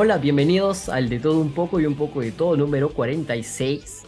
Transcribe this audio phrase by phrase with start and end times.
[0.00, 4.06] Hola, bienvenidos al De Todo Un Poco y Un Poco de Todo número 46.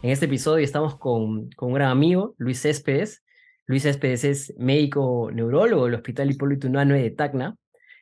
[0.00, 3.24] En este episodio estamos con, con un gran amigo, Luis Céspedes.
[3.66, 7.56] Luis Céspedes es médico neurólogo del Hospital Hipólito Unanue de Tacna.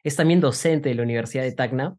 [0.04, 1.96] Es también docente de la Universidad de Tacna.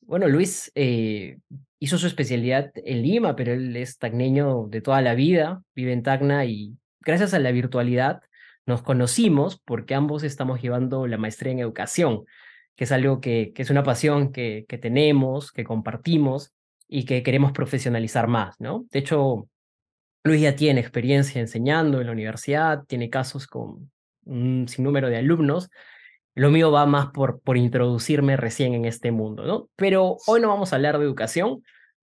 [0.00, 1.38] Bueno, Luis eh,
[1.78, 6.02] hizo su especialidad en Lima, pero él es tacneño de toda la vida, vive en
[6.02, 8.22] Tacna y gracias a la virtualidad
[8.66, 12.24] nos conocimos porque ambos estamos llevando la maestría en educación,
[12.76, 16.52] que es algo que, que es una pasión que, que tenemos, que compartimos
[16.88, 18.86] y que queremos profesionalizar más, ¿no?
[18.90, 19.48] De hecho,
[20.24, 23.90] Luis ya tiene experiencia enseñando en la universidad, tiene casos con
[24.24, 25.70] un sinnúmero de alumnos.
[26.34, 29.68] Lo mío va más por, por introducirme recién en este mundo, ¿no?
[29.76, 31.62] Pero hoy no vamos a hablar de educación,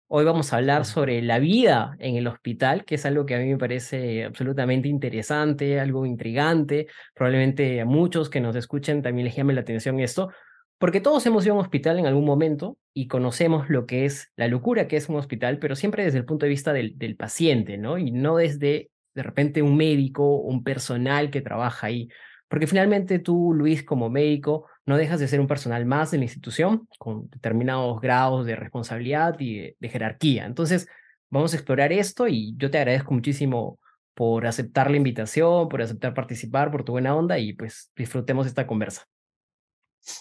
[0.09, 3.39] hoy vamos a hablar sobre la vida en el hospital, que es algo que a
[3.39, 6.89] mí me parece absolutamente interesante, algo intrigante.
[7.15, 10.31] Probablemente a muchos que nos escuchen también les llame la atención esto,
[10.79, 14.33] porque todos hemos ido a un hospital en algún momento y conocemos lo que es
[14.37, 17.79] la locura que es un hospital, pero siempre desde el punto de vista del, paciente,
[17.79, 17.99] ¿no?
[17.99, 22.09] Y no desde de repente un médico, un personal que trabaja ahí.
[22.49, 26.25] Porque finalmente tú, Luis, como médico, no dejas de ser un personal más de la
[26.25, 30.47] institución, con determinados grados de responsabilidad y de, de jerarquía.
[30.47, 30.89] Entonces,
[31.31, 33.81] vamos a explorar esto y yo te agradezco muchísimo
[34.15, 38.67] por aceptar la invitación, por aceptar participar, por tu buena onda y pues disfrutemos esta
[38.67, 39.07] conversa.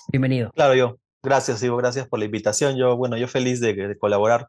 [0.09, 0.51] Bienvenido.
[0.51, 0.97] Claro, yo.
[1.23, 2.77] Gracias, Ivo, gracias por la invitación.
[2.77, 4.47] Yo, bueno, yo feliz de, de, colaborar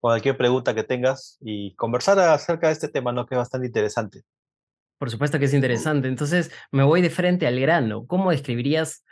[0.00, 3.26] con cualquier pregunta que tengas y conversar acerca de este tema, ¿no?
[3.26, 4.22] Que es bastante interesante.
[4.98, 6.08] Por supuesto que es interesante.
[6.08, 8.06] Entonces, me voy de frente al grano.
[8.06, 9.04] ¿Cómo describirías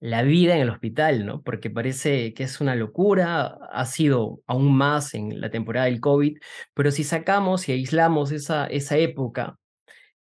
[0.00, 1.42] la vida en el hospital, no?
[1.42, 6.38] Porque parece que es una locura, ha sido aún más en la temporada del COVID,
[6.74, 9.58] pero si sacamos y aislamos esa, esa época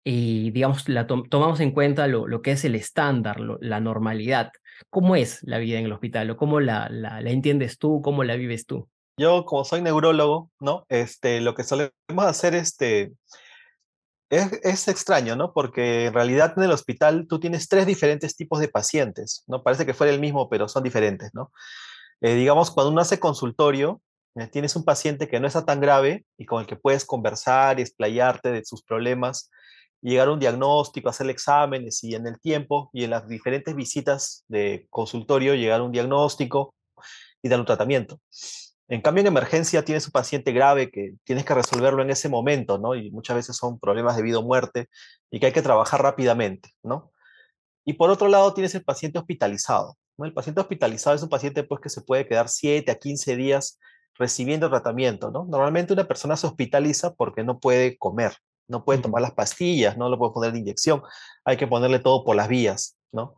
[0.03, 3.79] y, digamos, la to tomamos en cuenta lo, lo, que es el estándar, lo, la
[3.79, 4.51] normalidad,
[4.89, 8.23] ¿Cómo es la vida en el hospital o cómo la, la, la, entiendes tú, cómo
[8.23, 8.89] la vives tú?
[9.17, 10.85] Yo, como soy neurólogo, ¿no?
[10.89, 13.11] Este, lo que solemos hacer este,
[14.29, 15.53] es, es, extraño, ¿no?
[15.53, 19.63] Porque en realidad en el hospital tú tienes tres diferentes tipos de pacientes, ¿no?
[19.63, 21.51] Parece que fuera el mismo, pero son diferentes, ¿no?
[22.21, 24.01] Eh, digamos, cuando uno hace consultorio,
[24.35, 27.79] eh, tienes un paciente que no está tan grave y con el que puedes conversar
[27.79, 29.49] y explayarte de sus problemas,
[30.01, 34.45] llegar a un diagnóstico, hacer exámenes y en el tiempo y en las diferentes visitas
[34.47, 36.75] de consultorio llegar a un diagnóstico
[37.41, 38.19] y dar un tratamiento.
[38.87, 42.79] En cambio, en emergencia tienes un paciente grave que tienes que resolverlo en ese momento,
[42.79, 42.95] ¿no?
[42.95, 44.87] Y muchas veces son problemas de vida o muerte
[45.29, 47.11] y que hay que trabajar rápidamente, ¿no?
[47.85, 50.25] Y por otro lado tienes el paciente hospitalizado, ¿no?
[50.25, 53.79] El paciente hospitalizado es un paciente pues que se puede quedar 7 a 15 días
[54.15, 55.45] recibiendo tratamiento, ¿no?
[55.45, 58.33] Normalmente una persona se hospitaliza porque no puede comer,
[58.69, 61.01] no puede tomar las pastillas, no lo puede poner de inyección,
[61.43, 63.35] hay que ponerle todo por las vías, ¿no?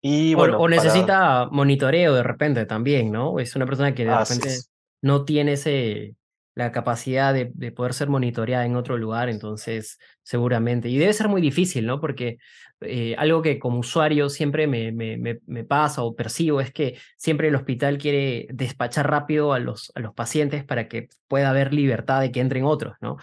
[0.00, 1.46] Y bueno, o, o necesita para...
[1.50, 3.40] monitoreo de repente también, ¿no?
[3.40, 4.58] Es una persona que de repente
[5.02, 6.14] no tiene ese,
[6.54, 11.28] la capacidad de, de, poder ser monitoreada en otro lugar, entonces seguramente, y debe ser
[11.28, 12.00] muy difícil, ¿no?
[12.00, 12.38] Porque
[12.82, 16.98] eh, algo que como usuario siempre me, me, me, me, pasa o percibo es que
[17.16, 21.74] siempre el hospital quiere despachar rápido a los, a los pacientes para que pueda haber
[21.74, 23.18] libertad de que entren otros, ¿no?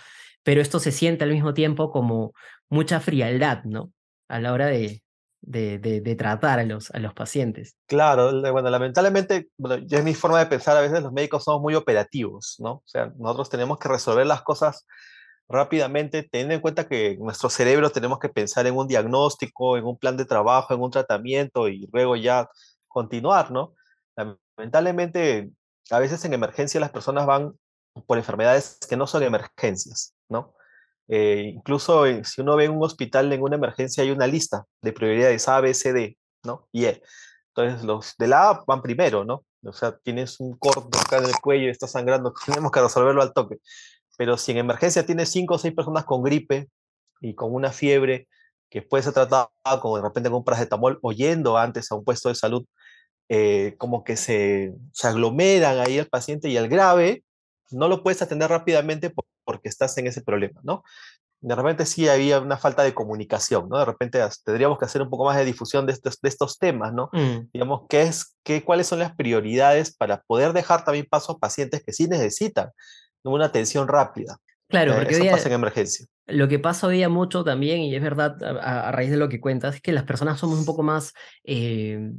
[0.48, 2.32] Pero esto se siente al mismo tiempo como
[2.70, 3.92] mucha frialdad, ¿no?
[4.30, 5.04] A la hora de,
[5.42, 7.76] de, de, de, tratar a los, a los pacientes.
[7.86, 11.62] Claro, bueno, lamentablemente, bueno, ya es mi forma de pensar, a veces los médicos somos
[11.62, 12.76] muy operativos, ¿no?
[12.76, 14.88] O sea, nosotros tenemos que resolver las cosas
[15.50, 19.98] rápidamente, teniendo en cuenta que nuestro cerebro tenemos que pensar en un diagnóstico, en un
[19.98, 22.50] plan de trabajo, en un tratamiento y luego ya
[22.88, 23.74] continuar, ¿no?
[24.56, 25.50] Lamentablemente,
[25.92, 27.52] a veces en emergencia las personas van
[28.06, 30.54] por enfermedades que no son emergencias, ¿no?
[31.08, 34.66] Eh, incluso eh, si uno ve en un hospital en una emergencia hay una lista
[34.82, 36.68] de prioridades A, B, C, D, ¿no?
[36.72, 37.02] Y E.
[37.56, 39.46] Entonces los de la A van primero, ¿no?
[39.64, 43.22] O sea, tienes un corto acá en el cuello y está sangrando, tenemos que resolverlo
[43.22, 43.58] al toque.
[44.18, 46.70] Pero si en emergencia tienes cinco o seis personas con gripe
[47.22, 48.28] y con una fiebre
[48.70, 49.50] que puede ser tratada
[49.82, 52.66] como de repente con un paracetamol o yendo antes a un puesto de salud,
[53.30, 57.24] eh, como que se, aglomeran ahí el paciente y el grave
[57.72, 59.10] no lo puedes atender rápidamente
[59.48, 60.84] porque estás en ese problema, ¿no?
[61.40, 63.80] De repente sí había una falta de comunicación, ¿no?
[63.80, 66.94] De repente tendríamos que hacer un poco más de difusión de estos, de estos temas,
[66.94, 67.10] ¿no?
[67.14, 67.50] Mm.
[67.54, 71.82] Digamos, ¿qué es, qué, ¿cuáles son las prioridades para poder dejar también paso a pacientes
[71.84, 72.72] que sí necesitan
[73.24, 74.38] una atención rápida?
[74.68, 76.06] Claro, porque eso día, pasa en emergencia.
[76.26, 79.30] Lo que pasa hoy día mucho también, y es verdad a, a, raíz de lo
[79.30, 81.14] que cuentas, es que las personas somos un poco más...
[81.46, 82.12] Eh,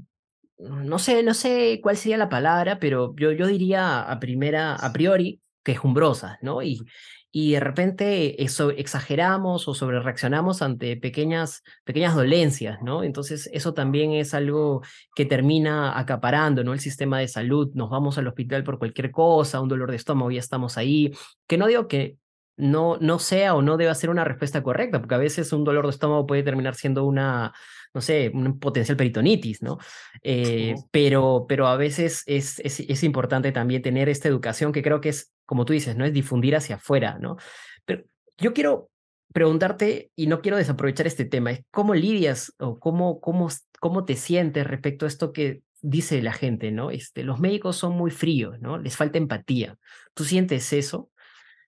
[0.58, 4.92] no sé, no sé cuál sería la palabra, pero yo, yo diría a primera, a
[4.92, 6.62] priori, quejumbrosas, ¿no?
[6.62, 6.84] Y,
[7.30, 13.02] y de repente eso, exageramos o sobrereaccionamos ante pequeñas, pequeñas dolencias, ¿no?
[13.02, 14.82] Entonces eso también es algo
[15.14, 16.72] que termina acaparando, ¿no?
[16.72, 20.30] El sistema de salud, nos vamos al hospital por cualquier cosa, un dolor de estómago,
[20.30, 21.12] ya estamos ahí,
[21.46, 22.16] que no digo que
[22.56, 25.84] no, no sea o no deba ser una respuesta correcta, porque a veces un dolor
[25.84, 27.52] de estómago puede terminar siendo una,
[27.94, 29.79] no sé, un potencial peritonitis, ¿no?
[30.23, 35.00] Eh, pero, pero a veces es, es, es, importante también tener esta educación que creo
[35.00, 36.05] que es, como tú dices, ¿no?
[36.05, 37.37] Es difundir hacia afuera, ¿no?
[37.85, 38.05] Pero
[38.37, 38.90] yo quiero
[39.32, 43.49] preguntarte, y no quiero desaprovechar este tema, es cómo lidias o cómo, cómo,
[43.81, 46.91] cómo te sientes respecto a esto que dice la gente, ¿no?
[46.91, 48.79] Este, los médicos son muy fríos, ¿no?
[48.79, 49.79] Les falta empatía.
[50.14, 51.11] ¿Tú sientes eso?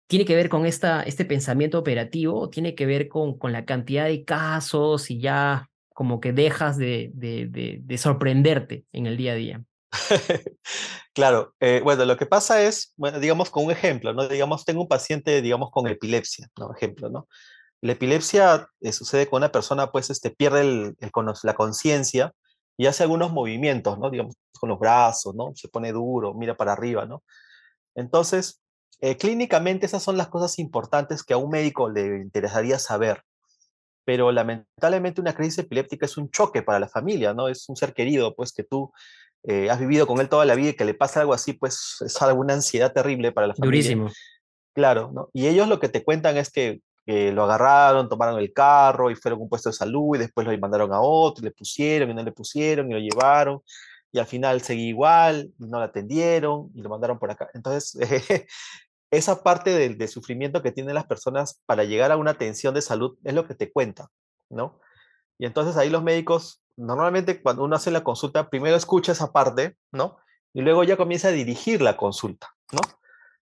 [0.07, 3.65] ¿Tiene que ver con esta, este pensamiento operativo o tiene que ver con, con la
[3.65, 5.70] cantidad de casos y ya
[6.01, 9.65] como que dejas de, de, sorprenderte en el día a día.
[11.13, 14.27] claro, eh, bueno, lo que pasa es, bueno, digamos con un ejemplo, ¿no?
[14.27, 16.73] Digamos, tengo un paciente, digamos, con epilepsia, ¿no?
[16.75, 17.29] Ejemplo, ¿no?
[17.83, 20.95] La epilepsia eh, sucede con una persona, pues, este, pierde
[21.43, 22.33] la conciencia
[22.79, 24.09] y hace algunos movimientos, ¿no?
[24.09, 25.53] Digamos, con los brazos, ¿no?
[25.55, 27.23] Se pone duro, mira para arriba, ¿no?
[27.95, 28.63] Entonces,
[29.03, 33.23] eh, clínicamente esas son las cosas importantes que a un médico le interesaría saber,
[34.05, 37.49] pero lamentablemente una crisis epiléptica es un choque para la familia, ¿no?
[37.49, 38.93] Es un ser querido, pues que tú
[39.45, 41.97] eh, has vivido con él toda la vida y que le pasa algo así, pues
[42.05, 43.83] es alguna ansiedad terrible para la familia.
[43.83, 44.11] Durísimo.
[44.75, 45.29] Claro, ¿no?
[45.33, 49.41] Y ellos lo que te cuentan es que lo agarraron, tomaron el carro y fueron
[49.41, 52.15] a un puesto de salud y después lo mandaron a otro, y le pusieron y
[52.15, 53.61] no le pusieron y lo llevaron
[54.13, 57.49] y al final seguí igual, no lo atendieron y lo mandaron por acá.
[57.55, 57.97] Entonces,
[59.11, 63.19] esa parte del, sufrimiento que tienen las personas para llegar a una atención de salud
[63.25, 64.09] es lo que te cuenta,
[64.49, 64.81] ¿no?
[65.39, 69.77] Y entonces ahí los médicos, normalmente cuando uno hace la consulta, primero escucha esa parte,
[69.91, 70.19] ¿no?
[70.53, 72.81] Y luego ya comienza a dirigir la consulta, ¿no?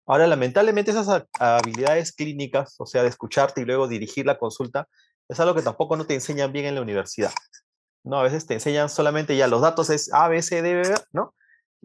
[0.08, 4.88] Ahora, lamentablemente esas habilidades clínicas, o sea, de escucharte y luego dirigir la consulta,
[5.28, 7.32] es algo que tampoco no te enseñan bien en la universidad,
[8.04, 8.20] ¿no?
[8.20, 11.34] A veces te enseñan solamente ya los datos es A, B, C, D, B, ¿no?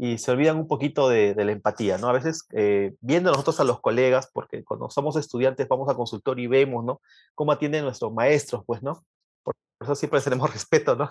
[0.03, 2.09] Y se olvidan un poquito de, la empatía, ¿no?
[2.09, 6.43] A veces eh, viendo nosotros a los colegas, porque cuando somos estudiantes vamos a consultorio
[6.43, 7.03] y vemos, ¿no?
[7.35, 9.05] Cómo atienden nuestros maestros, pues, ¿no?
[9.43, 11.11] Por, eso siempre tenemos respeto, ¿no?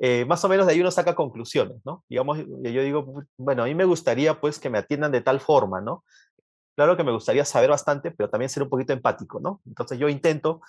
[0.00, 2.02] Eh, más o menos de ahí uno saca conclusiones, ¿no?
[2.08, 5.80] Digamos, yo digo, bueno, a mí me gustaría, pues, que me atiendan de tal forma,
[5.80, 6.02] ¿no?
[6.74, 9.60] Claro que me gustaría saber bastante, pero también ser un poquito empático, ¿no?
[9.66, 10.62] Entonces yo intento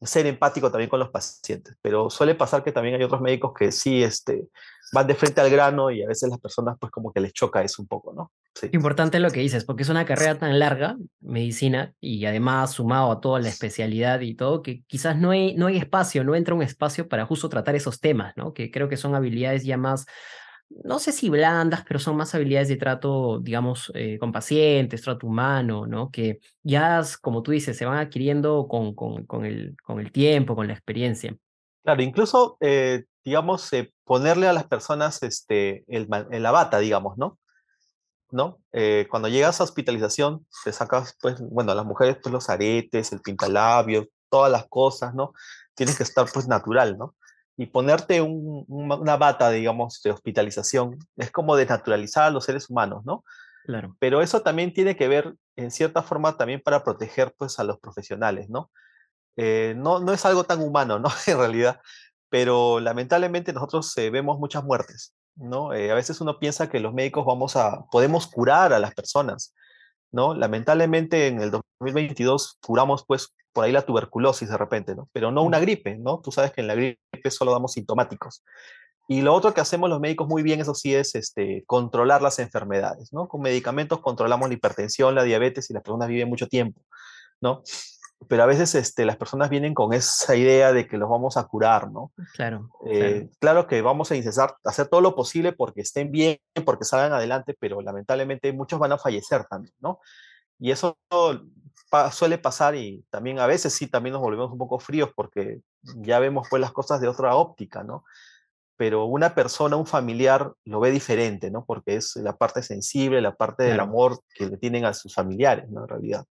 [0.00, 3.72] ser empático también con los pacientes, pero suele pasar que también hay otros médicos que
[3.72, 4.48] sí este,
[4.92, 7.62] van de frente al grano y a veces las personas pues como que les choca
[7.62, 8.32] eso un poco, ¿no?
[8.54, 8.68] Sí.
[8.72, 13.20] Importante lo que dices, porque es una carrera tan larga, medicina, y además sumado a
[13.20, 16.62] toda la especialidad y todo, que quizás no hay, no hay espacio, no entra un
[16.62, 18.52] espacio para justo tratar esos temas, ¿no?
[18.52, 20.06] Que creo que son habilidades ya más
[20.70, 25.26] no sé si blandas, pero son más habilidades de trato, digamos, eh, con pacientes, trato
[25.26, 26.10] humano, ¿no?
[26.10, 30.54] Que ya, como tú dices, se van adquiriendo con, con, con, el, con el tiempo,
[30.54, 31.34] con la experiencia.
[31.82, 37.38] Claro, incluso, eh, digamos, eh, ponerle a las personas este, el, la bata, digamos, ¿no?
[38.30, 38.60] ¿No?
[39.08, 43.22] cuando llegas a hospitalización, te sacas, pues, bueno, a las mujeres, pues, los aretes, el
[43.22, 45.32] pintalabios, todas las cosas, ¿no?
[45.74, 47.16] Tienes que estar, pues, natural, ¿no?
[47.60, 53.24] Y ponerte una bata, digamos, de hospitalización, es como desnaturalizar a los seres humanos, ¿no?
[53.66, 53.96] Claro.
[53.98, 57.80] Pero eso también tiene que ver, en cierta forma, también para proteger, pues, a los
[57.80, 58.70] profesionales, ¿no?
[59.36, 61.08] Eh, no, no es algo tan humano, ¿no?
[61.26, 61.80] en realidad,
[62.30, 65.74] pero lamentablemente nosotros eh, vemos muchas muertes, ¿no?
[65.74, 69.52] Eh, a veces uno piensa que los médicos vamos a, podemos curar a las personas,
[70.12, 70.32] ¿no?
[70.32, 75.08] Lamentablemente en el 2022 curamos pues por ahí la tuberculosis de repente, ¿no?
[75.12, 76.20] Pero no una gripe, ¿no?
[76.20, 78.44] Tú sabes que en la gripe solo damos sintomáticos.
[79.08, 82.38] Y lo otro que hacemos los médicos muy bien, eso sí, es este, controlar las
[82.38, 83.26] enfermedades, ¿no?
[83.26, 86.82] Con medicamentos controlamos la hipertensión, la diabetes y las personas viven mucho tiempo,
[87.40, 87.62] ¿no?
[88.26, 91.44] pero a veces este, las personas vienen con esa idea de que los vamos a
[91.44, 92.12] curar, ¿no?
[92.34, 92.70] Claro.
[92.86, 93.66] Eh, claro.
[93.66, 97.80] que vamos a incesar, hacer todo lo posible porque estén bien, porque salgan adelante, pero
[97.80, 100.00] lamentablemente muchos van a fallecer también, ¿no?
[100.58, 100.98] Y eso
[102.12, 105.60] suele pasar y también a veces sí, también nos volvemos un poco fríos porque
[105.96, 108.04] ya vemos pues las cosas de otra óptica, ¿no?
[108.76, 111.64] Pero una persona, un familiar, lo ve diferente, ¿no?
[111.64, 115.68] Porque es la parte sensible, la parte del amor que le tienen a sus familiares,
[115.68, 115.82] ¿no?
[115.82, 116.24] En realidad.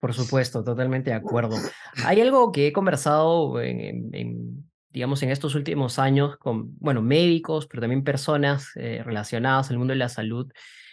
[0.00, 1.56] Por supuesto, totalmente de acuerdo.
[2.04, 7.82] Hay algo que he conversado en, digamos, en estos últimos años con, bueno, médicos, pero
[7.82, 10.52] también personas eh, relacionadas al mundo de la salud.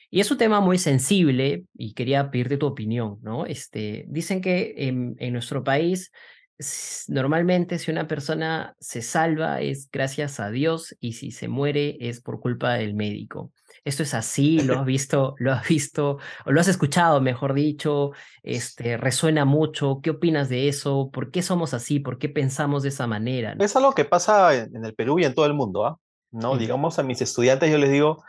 [0.09, 3.45] Y es un tema muy sensible y quería pedirte tu opinión, ¿no?
[3.45, 6.11] Este, dicen que en, en nuestro país
[7.07, 12.21] normalmente si una persona se salva es gracias a Dios y si se muere es
[12.21, 13.51] por culpa del médico.
[13.85, 18.11] Esto es así, lo has visto, lo has visto, o lo has escuchado, mejor dicho,
[18.43, 20.01] este, resuena mucho.
[20.03, 21.09] ¿Qué opinas de eso?
[21.13, 21.99] ¿Por qué somos así?
[21.99, 23.55] ¿Por qué pensamos de esa manera?
[23.57, 25.97] Es algo que pasa en, el Perú y en todo el mundo, ¿ah?
[26.31, 26.57] ¿no?
[26.57, 28.21] Digamos, a mis estudiantes yo les digo,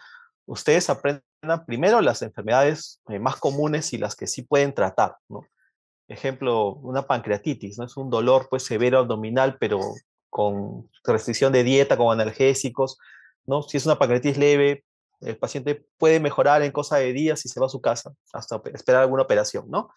[0.46, 1.24] ustedes aprendan
[1.66, 5.44] primero las enfermedades eh, más comunes y las que sí pueden tratar, ¿no?
[6.10, 7.84] ejemplo, una pancreatitis, ¿no?
[7.84, 9.78] Es un dolor pues severo abdominal, pero
[10.28, 12.98] con restricción de dieta, con analgésicos,
[13.46, 13.62] ¿no?
[13.62, 14.84] Si es una pancreatitis leve,
[15.20, 18.60] el paciente puede mejorar en cosa de días y se va a su casa hasta
[18.74, 19.90] esperar alguna operación, ¿no?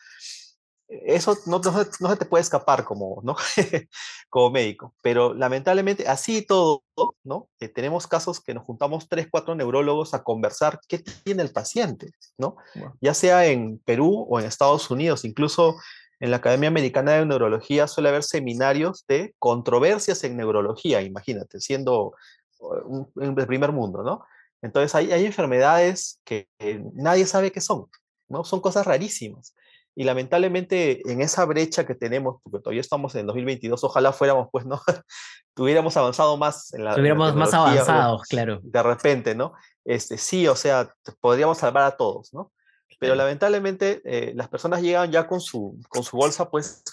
[1.06, 3.36] Eso no, no, se te puede escapar como, ¿no?
[4.30, 6.84] como médico, pero lamentablemente así todo,
[7.24, 7.48] ¿no?
[7.60, 12.12] Eh, tenemos casos que nos juntamos tres, cuatro neurólogos a conversar qué tiene el paciente,
[12.38, 12.58] ¿no?
[13.02, 15.76] Ya sea en Perú o en Estados Unidos, incluso
[16.20, 22.14] en la Academia Americana de Neurología suele haber seminarios de controversias en neurología, imagínate, siendo
[22.60, 24.24] uh, un, primer mundo, ¿no?
[24.62, 26.48] Entonces hay, hay enfermedades que
[26.94, 27.88] nadie sabe qué son,
[28.30, 28.44] ¿no?
[28.44, 29.54] Son cosas rarísimas.
[29.96, 34.48] Y lamentablemente en esa brecha que tenemos, porque todavía estamos en el 2022, ojalá fuéramos,
[34.52, 34.82] pues, ¿no?
[35.54, 36.96] Tuviéramos avanzado más en la...
[36.96, 38.60] Tuviéramos más avanzados, claro.
[38.64, 39.54] De repente, ¿no?
[39.86, 42.52] Este, sí, o sea, podríamos salvar a todos, ¿no?
[43.00, 46.84] Pero lamentablemente eh, las personas llegan ya con su, con su bolsa pues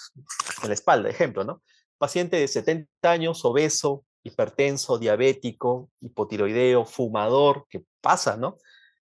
[0.63, 1.63] en la espalda, ejemplo, ¿no?
[1.99, 8.59] Paciente de 70 años, obeso, hipertenso, diabético, hipotiroideo, fumador, ¿qué pasa, no?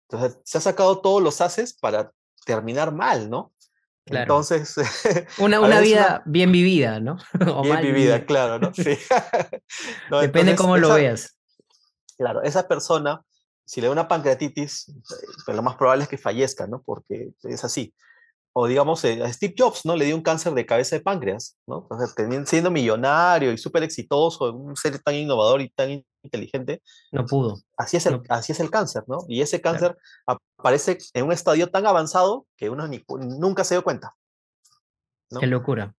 [0.09, 2.11] Entonces se ha sacado todos los haces para
[2.45, 3.53] terminar mal, ¿no?
[4.09, 4.75] Entonces...
[5.37, 7.17] Una, una vida bien vivida, ¿no?
[7.63, 8.73] bien vivida, claro, ¿no?
[8.73, 8.97] Sí.
[10.21, 11.37] Depende cómo lo veas.
[12.17, 13.23] Claro, esa persona
[13.69, 14.91] si le da una pancreatitis,
[15.45, 16.81] pues lo más probable es que fallezca, ¿no?
[16.83, 17.93] Porque es así.
[18.51, 19.95] O digamos, eh, a Steve Jobs, ¿no?
[19.95, 21.87] Le dio un cáncer de cabeza de páncreas, ¿no?
[21.91, 22.15] Entonces,
[22.49, 26.81] siendo millonario y súper exitoso, un ser tan innovador y tan inteligente.
[27.11, 27.59] No pudo.
[27.77, 29.19] Así es el, así es el cáncer, ¿no?
[29.27, 29.97] Y ese cáncer
[30.57, 33.03] aparece en un estadio tan avanzado que uno ni,
[33.37, 34.15] nunca se dio cuenta.
[35.39, 35.93] Qué locura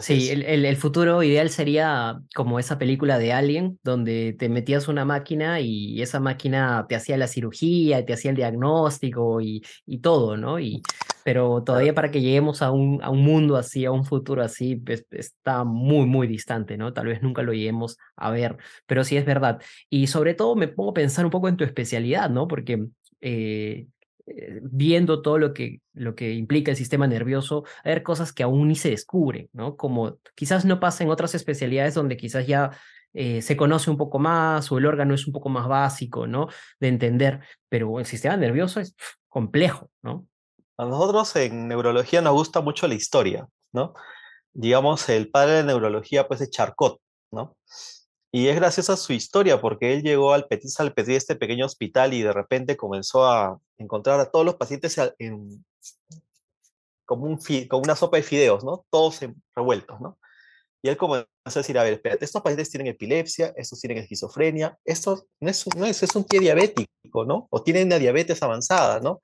[0.00, 5.04] sí, el, el, futuro ideal sería como esa película de Alien, donde te metías una
[5.04, 10.36] máquina y esa máquina te hacía la cirugía, te hacía el diagnóstico y, y todo,
[10.38, 10.58] ¿no?
[10.58, 10.82] Y,
[11.24, 14.76] pero todavía para que lleguemos a un, a un mundo así, a un futuro así,
[14.76, 16.92] pues, está muy, muy distante, ¿no?
[16.92, 19.60] Tal vez nunca lo lleguemos a ver, pero sí es verdad.
[19.88, 22.48] Y sobre todo me pongo a pensar un poco en tu especialidad, ¿no?
[22.48, 22.86] Porque
[23.20, 23.86] eh,
[24.26, 28.68] eh, viendo todo lo que, lo que implica el sistema nervioso, hay cosas que aún
[28.68, 29.76] ni se descubren, ¿no?
[29.76, 32.70] Como quizás no pasa en otras especialidades donde quizás ya
[33.14, 36.48] eh, se conoce un poco más o el órgano es un poco más básico, ¿no?
[36.80, 38.94] De entender, pero el sistema nervioso es
[39.28, 40.26] complejo, ¿no?
[40.78, 43.94] A nosotros en neurología nos gusta mucho la historia, ¿no?
[44.52, 47.00] Digamos, el padre de neurología, pues, es Charcot,
[47.30, 47.56] ¿no?
[48.30, 52.14] Y es gracias a su historia, porque él llegó al Petit Salpetri, este pequeño hospital,
[52.14, 55.64] y de repente comenzó a encontrar a todos los pacientes en,
[57.04, 57.38] como, un,
[57.68, 58.86] como una sopa de fideos, ¿no?
[58.90, 59.20] Todos
[59.54, 60.18] revueltos, ¿no?
[60.82, 64.76] Y él comenzó a decir, a ver, espérate, estos pacientes tienen epilepsia, estos tienen esquizofrenia,
[64.84, 67.46] esto no es, no es, es un pie diabético, ¿no?
[67.50, 69.22] O tienen una diabetes avanzada, ¿no?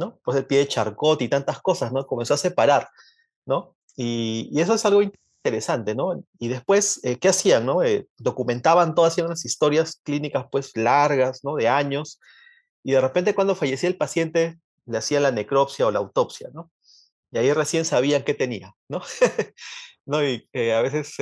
[0.00, 0.18] ¿No?
[0.24, 2.06] Pues el pie de Charcot y tantas cosas, ¿no?
[2.06, 2.88] Comenzó a separar,
[3.46, 3.76] ¿no?
[3.96, 6.24] Y, eso es algo interesante, ¿no?
[6.38, 7.84] Y después, eh, ¿qué hacían, no?
[7.84, 11.54] Eh, documentaban todas unas historias clínicas, pues, largas, ¿no?
[11.54, 12.18] De años,
[12.82, 16.70] y de repente cuando fallecía el paciente, le hacían la necropsia o la autopsia, ¿no?
[17.30, 19.02] Y ahí recién sabían qué tenía, ¿no?
[20.10, 20.26] ¿no?
[20.26, 21.14] Y eh, a veces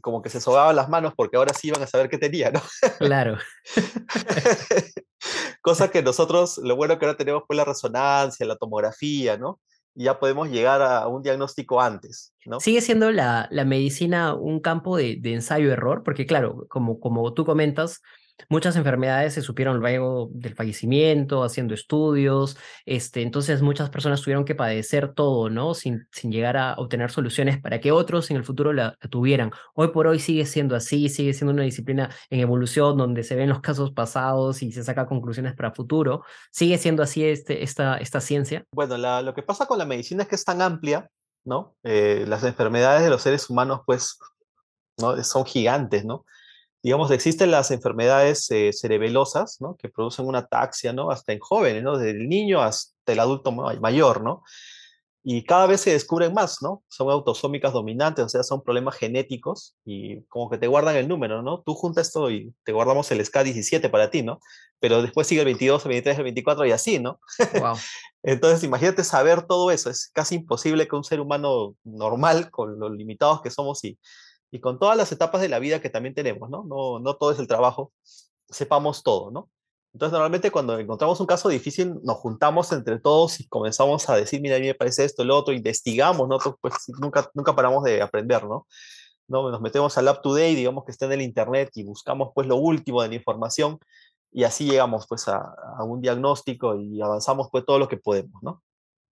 [0.00, 2.62] como que se sobaban las manos porque ahora sí iban a saber qué tenía, ¿no?
[2.98, 3.36] Claro.
[5.60, 9.60] Cosa que nosotros, lo bueno que ahora tenemos pues la resonancia, la tomografía, ¿no?
[9.98, 12.34] ya podemos llegar a un diagnóstico antes.
[12.44, 12.60] ¿no?
[12.60, 16.02] ¿Sigue siendo la, la medicina un campo de, de ensayo-error?
[16.04, 18.02] Porque claro, como, como tú comentas,
[18.48, 24.54] Muchas enfermedades se supieron luego del fallecimiento, haciendo estudios, este, entonces muchas personas tuvieron que
[24.54, 25.74] padecer todo, ¿no?
[25.74, 29.52] Sin, sin llegar a obtener soluciones para que otros en el futuro la, tuvieran.
[29.74, 33.48] Hoy por hoy sigue siendo así, sigue siendo una disciplina en evolución donde se ven
[33.48, 36.22] los casos pasados y se saca conclusiones para futuro.
[36.50, 38.64] ¿Sigue siendo así este, esta, esta ciencia?
[38.70, 41.08] Bueno, lo que pasa con la medicina es que es tan amplia,
[41.44, 41.74] ¿no?
[41.82, 44.18] Eh, las enfermedades de los seres humanos, pues,
[44.98, 45.22] ¿no?
[45.24, 46.24] son gigantes, ¿no?
[46.86, 49.74] Digamos, existen las enfermedades eh, cerebelosas, ¿no?
[49.74, 51.10] Que producen una ataxia, ¿no?
[51.10, 51.98] Hasta en jóvenes, ¿no?
[51.98, 54.44] Desde el niño hasta el adulto mayor, ¿no?
[55.28, 56.84] y cada vez se descubren más, ¿no?
[56.88, 61.42] Son autosómicas dominantes, o sea, son problemas genéticos y como que te guardan el número,
[61.42, 61.62] ¿no?
[61.66, 64.38] Tú juntas esto y te guardamos el SK17 para ti, ¿no?
[64.78, 67.18] Pero después sigue el 22, el 23, el 24 y así, ¿no?
[67.60, 67.74] Wow.
[68.22, 69.90] Entonces, imagínate saber todo eso.
[69.90, 73.98] Es casi imposible que un ser humano normal, con los limitados que somos y,
[74.50, 76.64] y con todas las etapas de la vida que también tenemos, ¿no?
[76.64, 77.92] No, no todo es el trabajo,
[78.48, 79.50] sepamos todo, ¿no?
[79.92, 84.42] Entonces, normalmente cuando encontramos un caso difícil, nos juntamos entre todos y comenzamos a decir,
[84.42, 86.38] mira, a mí me parece esto, lo otro, investigamos, ¿no?
[86.60, 88.66] Pues nunca, nunca paramos de aprender, ¿no?
[89.28, 89.50] ¿no?
[89.50, 92.46] Nos metemos al up to date, digamos que está en el internet y buscamos pues
[92.46, 93.78] lo último de la información
[94.32, 95.38] y así llegamos pues a,
[95.78, 98.62] a un diagnóstico y avanzamos pues todo lo que podemos, ¿no?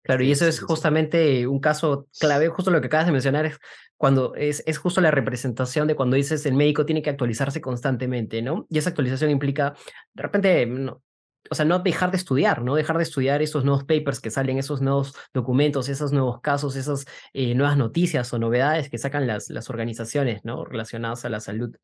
[0.05, 3.57] Claro, y eso es justamente un caso clave, justo lo que acabas de mencionar, es
[3.97, 8.43] cuando es, es justo la representación de cuando dices el médico tiene que actualizarse constantemente,
[8.43, 8.67] ¿no?
[8.69, 9.73] Y esa actualización implica,
[10.13, 11.01] de repente, no,
[11.49, 14.59] o sea, no dejar de estudiar, no dejar de estudiar esos nuevos papers que salen,
[14.59, 19.49] esos nuevos documentos, esos nuevos casos, esas eh, nuevas noticias o novedades que sacan las,
[19.49, 20.65] las organizaciones, ¿no?
[20.65, 21.75] Relacionadas a la salud.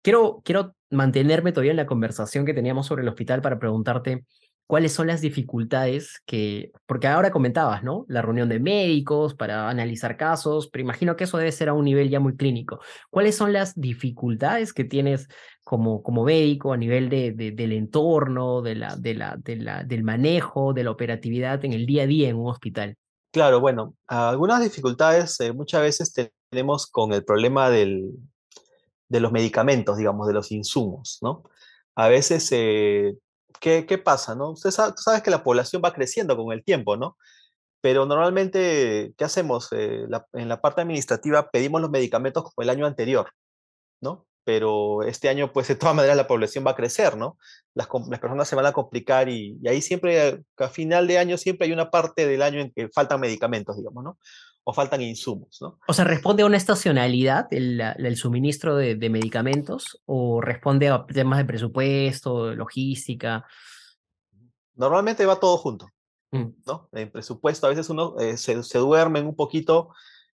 [0.00, 4.24] Quiero, quiero mantenerme todavía en la conversación que teníamos sobre el hospital para preguntarte,
[4.68, 8.04] cuáles son las dificultades que, porque ahora comentabas, ¿no?
[8.06, 11.86] La reunión de médicos para analizar casos, pero imagino que eso debe ser a un
[11.86, 12.78] nivel ya muy clínico.
[13.08, 15.26] ¿Cuáles son las dificultades que tienes
[15.64, 20.74] como, como médico a nivel de, del entorno, de la, de la, la, del manejo,
[20.74, 22.94] de la operatividad en el día a día en un hospital?
[23.32, 26.12] Claro, bueno, algunas dificultades eh, muchas veces
[26.50, 28.10] tenemos con el problema del,
[29.08, 31.44] de los medicamentos, digamos, de los insumos, ¿no?
[31.94, 33.14] A veces eh,
[33.60, 34.34] ¿qué, qué pasa?
[34.34, 34.50] ¿no?
[34.50, 37.16] Usted sabe, tú sabes que la población va creciendo con el tiempo, ¿no?
[37.80, 39.68] Pero normalmente, ¿qué hacemos?
[39.72, 43.30] Eh, en la parte administrativa pedimos los medicamentos como el año anterior,
[44.00, 44.27] ¿no?
[44.48, 47.36] Pero este año, pues de todas maneras, la población va a crecer, ¿no?
[47.74, 51.36] Las, las personas se van a complicar y, y ahí siempre, a final de año,
[51.36, 54.18] siempre hay una parte del año en que faltan medicamentos, digamos, ¿no?
[54.64, 55.58] o faltan insumos.
[55.60, 55.78] ¿no?
[55.86, 61.04] O sea, ¿responde a una estacionalidad el, el suministro de, de, medicamentos o responde a
[61.04, 63.44] temas de presupuesto, logística?
[64.76, 65.90] Normalmente va todo junto.
[66.30, 66.46] Mm.
[66.66, 66.88] ¿no?
[66.92, 69.90] En presupuesto a veces uno eh, se, se duermen un poquito,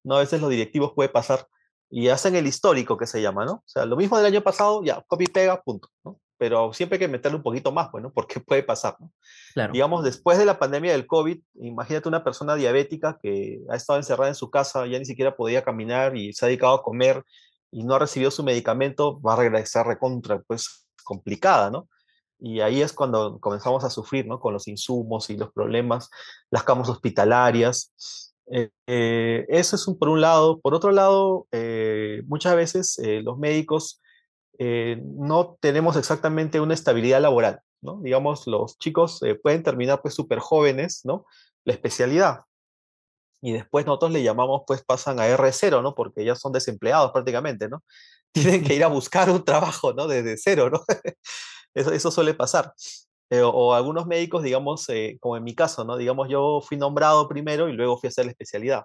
[0.05, 0.17] ¿no?
[0.17, 1.49] a veces los directivos puede pasar
[1.93, 3.53] y hacen el histórico que se llama, ¿no?
[3.53, 6.19] O sea, lo mismo del año pasado, ya, copy pega, punto, ¿no?
[6.43, 9.13] pero siempre hay que meterle un poquito más, bueno, porque puede pasar, ¿no?
[9.55, 9.73] Claro.
[9.73, 14.29] Digamos, después de la pandemia del COVID, imagínate una persona diabética que ha estado encerrada
[14.29, 17.23] en su casa, ya ni siquiera podía caminar y se ha dedicado a comer
[17.71, 21.89] y no ha recibido su medicamento, va a regresar recontra, pues, complicada, ¿no?
[22.41, 24.41] Y ahí es cuando comenzamos a sufrir, ¿no?
[24.41, 26.11] Con los insumos y los problemas,
[26.51, 28.32] las camas hospitalarias.
[28.51, 30.61] Eh, eh, eso es por un lado.
[30.61, 34.01] Por otro lado, eh, muchas veces los médicos
[34.59, 38.01] no tenemos exactamente una estabilidad laboral, ¿no?
[38.01, 41.27] Digamos, los chicos pueden terminar pues súper jóvenes, ¿no?
[41.65, 42.43] La especialidad.
[43.41, 45.95] Y después nosotros le llamamos, pues pasan a R0, ¿no?
[45.97, 47.83] Porque ya son desempleados prácticamente, ¿no?
[48.33, 50.07] Tienen que ir a buscar un trabajo, ¿no?
[50.07, 50.85] Desde cero, ¿no?
[51.75, 52.73] eso suele pasar.
[53.33, 55.97] Eh, o, algunos médicos, digamos, eh, como en mi caso, ¿no?
[55.97, 58.85] Digamos, yo fui nombrado primero y luego fui a hacer la especialidad.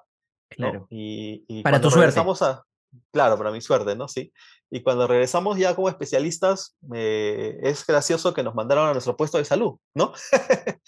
[0.49, 0.79] Claro.
[0.79, 0.87] ¿no?
[0.89, 2.17] Y, y Para tu suerte.
[2.17, 2.63] A,
[3.11, 4.07] claro, para mi suerte, ¿no?
[4.07, 4.31] Sí.
[4.71, 9.37] Y cuando regresamos ya como especialistas, eh, es gracioso que nos mandaron a nuestro puesto
[9.37, 10.13] de salud, ¿no?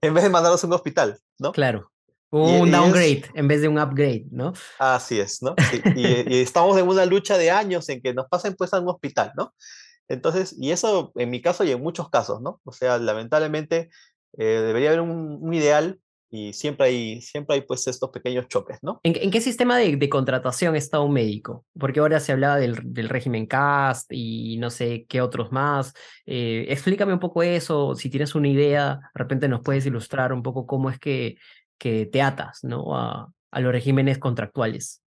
[0.00, 1.52] en vez de mandarnos a un hospital, ¿no?
[1.52, 1.90] Claro.
[2.30, 3.30] Un y, downgrade es...
[3.34, 4.54] en vez de un upgrade, ¿no?
[4.78, 5.54] Así es, ¿no?
[5.70, 5.82] Sí.
[5.94, 8.88] y, y, estamos en una lucha de años en que nos pasen pues a un
[8.88, 9.52] hospital, ¿no?
[10.08, 12.60] Entonces, y eso en mi caso y en muchos casos, ¿no?
[12.64, 13.90] O sea, lamentablemente
[14.36, 18.78] eh, debería haber un, un ideal y siempre hay, siempre hay pues estos pequeños choques,
[18.82, 18.98] ¿no?
[19.04, 21.64] ¿En, en qué sistema de, de, contratación está un médico?
[21.78, 25.94] Porque ahora se hablaba del, del régimen CAST y no sé qué otros más.
[26.26, 30.42] Eh, explícame un poco eso, si tienes una idea, de repente nos puedes ilustrar un
[30.42, 31.36] poco cómo es que,
[31.78, 32.96] que te atas, ¿no?
[32.96, 35.02] A, a los regímenes contractuales.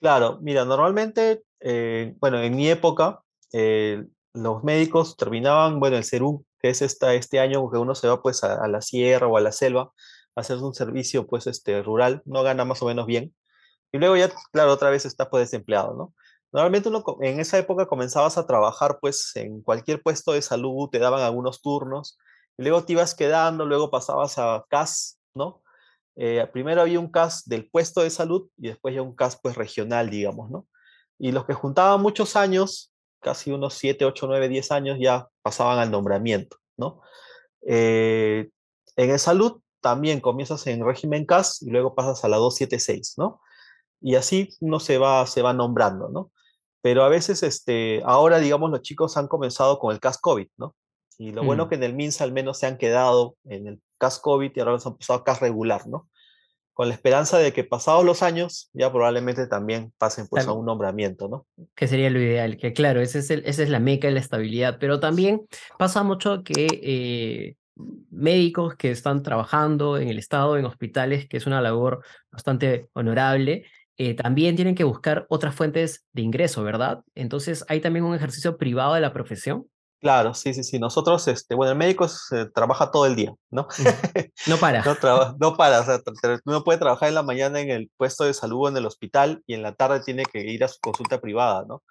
[0.00, 6.44] Claro, mira, normalmente, eh, bueno, en mi época, eh, los médicos terminaban, bueno, el CERU,
[6.58, 9.36] que es esta, este año que uno se va pues a, a la sierra o
[9.36, 9.92] a la selva,
[10.36, 13.34] hacer un servicio pues este rural, no gana más o menos bien.
[13.92, 16.14] Y luego ya, claro, otra vez está pues desempleado, ¿no?
[16.52, 20.98] Normalmente uno en esa época comenzabas a trabajar pues en cualquier puesto de salud, te
[20.98, 22.18] daban algunos turnos,
[22.58, 25.62] y luego te ibas quedando, luego pasabas a CAS, ¿no?
[26.16, 29.56] Eh, primero había un CAS del puesto de salud y después ya un CAS pues
[29.56, 30.66] regional, digamos, ¿no?
[31.18, 35.78] Y los que juntaban muchos años, casi unos 7, 8, 9, 10 años, ya pasaban
[35.78, 37.00] al nombramiento, ¿no?
[37.66, 38.48] Eh,
[38.96, 43.40] en el salud también comienzas en régimen CAS y luego pasas a la 276, ¿no?
[44.00, 46.30] Y así uno se va, se va nombrando, ¿no?
[46.82, 50.74] Pero a veces, este, ahora, digamos, los chicos han comenzado con el CAS COVID, ¿no?
[51.18, 51.46] Y lo mm.
[51.46, 54.60] bueno que en el MINSA al menos se han quedado en el CAS COVID y
[54.60, 56.08] ahora se han pasado a CAS regular, ¿no?
[56.80, 60.64] Con la esperanza de que pasados los años ya probablemente también pasen pues a un
[60.64, 61.46] nombramiento, ¿no?
[61.74, 64.78] Que sería lo ideal, que claro, ese es esa es la meca de la estabilidad,
[64.80, 65.42] pero también
[65.78, 67.56] pasa mucho que eh,
[68.10, 73.66] médicos que están trabajando en el Estado, en hospitales, que es una labor bastante honorable,
[73.98, 77.00] eh, también tienen que buscar otras fuentes de ingreso, ¿verdad?
[77.14, 79.66] Entonces, ¿hay también un ejercicio privado de la profesión?
[80.00, 80.78] Claro, sí, sí, sí.
[80.78, 82.06] Nosotros, este, bueno, el médico
[82.54, 83.68] trabaja todo el día, ¿no?
[84.46, 84.82] No para.
[84.82, 86.00] no, no, para, o sea,
[86.46, 89.42] uno puede trabajar en la mañana en el puesto de salud o en el hospital
[89.46, 91.82] y en la tarde tiene que ir a su consulta privada, ¿no?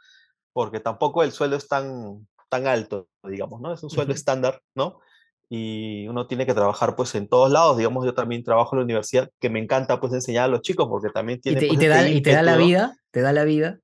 [0.54, 3.74] Porque tampoco el sueldo es tan, tan alto, digamos, ¿no?
[3.74, 5.00] Es un sueldo estándar, ¿no?
[5.48, 8.86] Y uno tiene que trabajar pues en todos lados, digamos, yo también trabajo en la
[8.86, 11.60] universidad, que me encanta pues enseñar a los chicos porque también tiene...
[11.60, 12.98] ¿Y te, pues, y te da, y te da la vida?
[13.12, 13.80] ¿Te da la vida?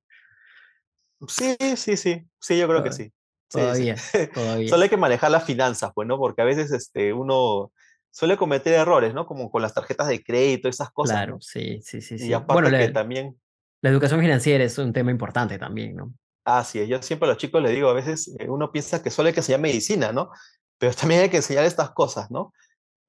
[1.28, 3.12] Sí, sí, sí, sí, yo creo que sí.
[3.50, 3.96] Todavía,
[4.34, 4.70] todavía.
[4.70, 6.18] Solo hay que manejar las finanzas, pues, ¿no?
[6.18, 7.72] Porque a veces este, uno
[8.12, 9.26] suele cometer errores, ¿no?
[9.26, 11.18] Como con las tarjetas de crédito, esas cosas.
[11.18, 12.16] Claro, sí, sí, sí.
[12.18, 13.40] Y aparte bueno, que también...
[13.82, 16.14] La educación financiera es un tema importante también, ¿no?
[16.46, 19.10] Así es, yo siempre a los chicos les digo, a veces eh, uno piensa que
[19.10, 20.30] solo hay que enseñar medicina, ¿no?
[20.78, 22.54] Pero también hay que enseñar estas cosas, ¿no?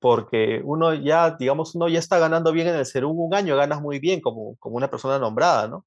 [0.01, 3.81] Porque uno ya, digamos, uno ya está ganando bien en el ser un año, ganas
[3.81, 5.87] muy bien como, como una persona nombrada, ¿no?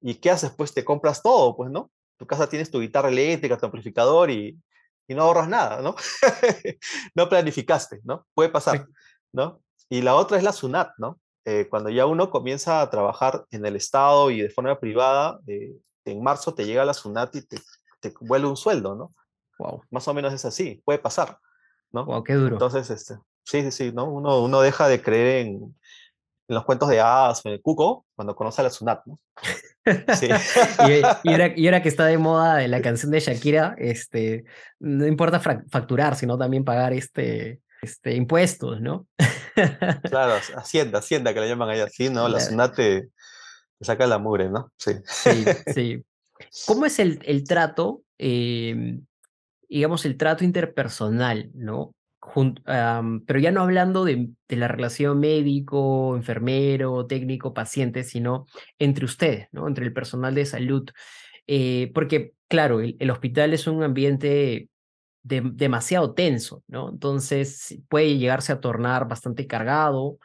[0.00, 0.50] ¿Y qué haces?
[0.50, 1.90] Pues te compras todo, pues, ¿no?
[2.18, 4.60] Tu casa tienes tu guitarra eléctrica, tu amplificador y,
[5.06, 5.94] y no ahorras nada, ¿no?
[7.14, 8.26] no planificaste, ¿no?
[8.34, 8.86] Puede pasar,
[9.32, 9.62] ¿no?
[9.88, 11.18] Y la otra es la SUNAT, ¿no?
[11.44, 15.72] Eh, cuando ya uno comienza a trabajar en el Estado y de forma privada, eh,
[16.04, 17.58] en marzo te llega la SUNAT y te,
[18.00, 19.14] te, vuelve un sueldo, ¿no?
[19.58, 19.82] Wow.
[19.90, 21.38] Más o menos es así, puede pasar,
[21.90, 22.04] ¿no?
[22.04, 22.58] Wow, qué duro.
[22.76, 24.04] Este, sí, sí, sí, ¿no?
[24.04, 25.74] Uno, uno deja de creer en,
[26.48, 29.20] en los cuentos de hadas o en el cuco cuando conoce a la Sunat, ¿no?
[30.18, 30.28] Sí.
[31.24, 34.44] y, ahora, que está de moda la canción de Shakira, este,
[34.80, 39.06] no importa facturar, sino también pagar este, este, impuestos, ¿no?
[40.04, 42.28] claro, Hacienda, Hacienda que le llaman allá, sí, ¿no?
[42.28, 43.08] La Sunat te,
[43.80, 44.72] saca la mugre, ¿no?
[44.78, 44.92] Sí.
[45.04, 46.04] Sí, sí.
[46.66, 49.04] ¿Cómo es el, el trato, em,
[49.68, 51.94] digamos, el trato interpersonal, ¿no?
[52.34, 58.46] Pero ya no hablando de, la relación médico, enfermero, técnico, paciente, sino
[58.78, 60.90] entre ustedes, entre el personal de salud.
[61.46, 64.68] Eh, porque, claro, el, hospital es un ambiente
[65.22, 66.62] demasiado tenso.
[66.68, 70.18] Entonces puede llegarse a tornar bastante cargado.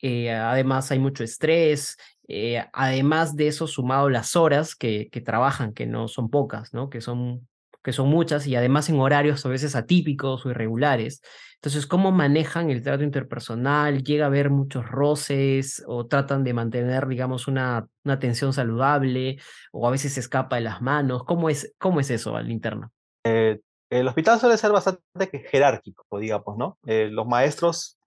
[0.00, 1.96] Eh, además, hay mucho estrés.
[2.28, 6.70] Eh, además de eso, sumado las horas que, trabajan, que no son pocas.
[6.90, 7.46] Que son
[7.88, 11.22] que son muchas y además en horarios a veces atípicos o irregulares.
[11.60, 14.04] Entonces, ¿cómo manejan el trato interpersonal?
[14.04, 19.40] ¿Llega a haber muchos roces o tratan de mantener, digamos, una, una tensión saludable
[19.72, 21.24] o a veces se escapa de las manos?
[21.24, 22.92] ¿Cómo es, cómo es eso al interno?
[23.24, 25.02] Eh, el hospital suele ser bastante
[25.50, 26.78] jerárquico, digamos, ¿no?
[26.86, 27.98] Eh, los maestros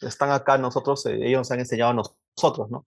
[0.00, 2.84] están acá, nosotros, eh, ellos nos han enseñado a nosotros, ¿no?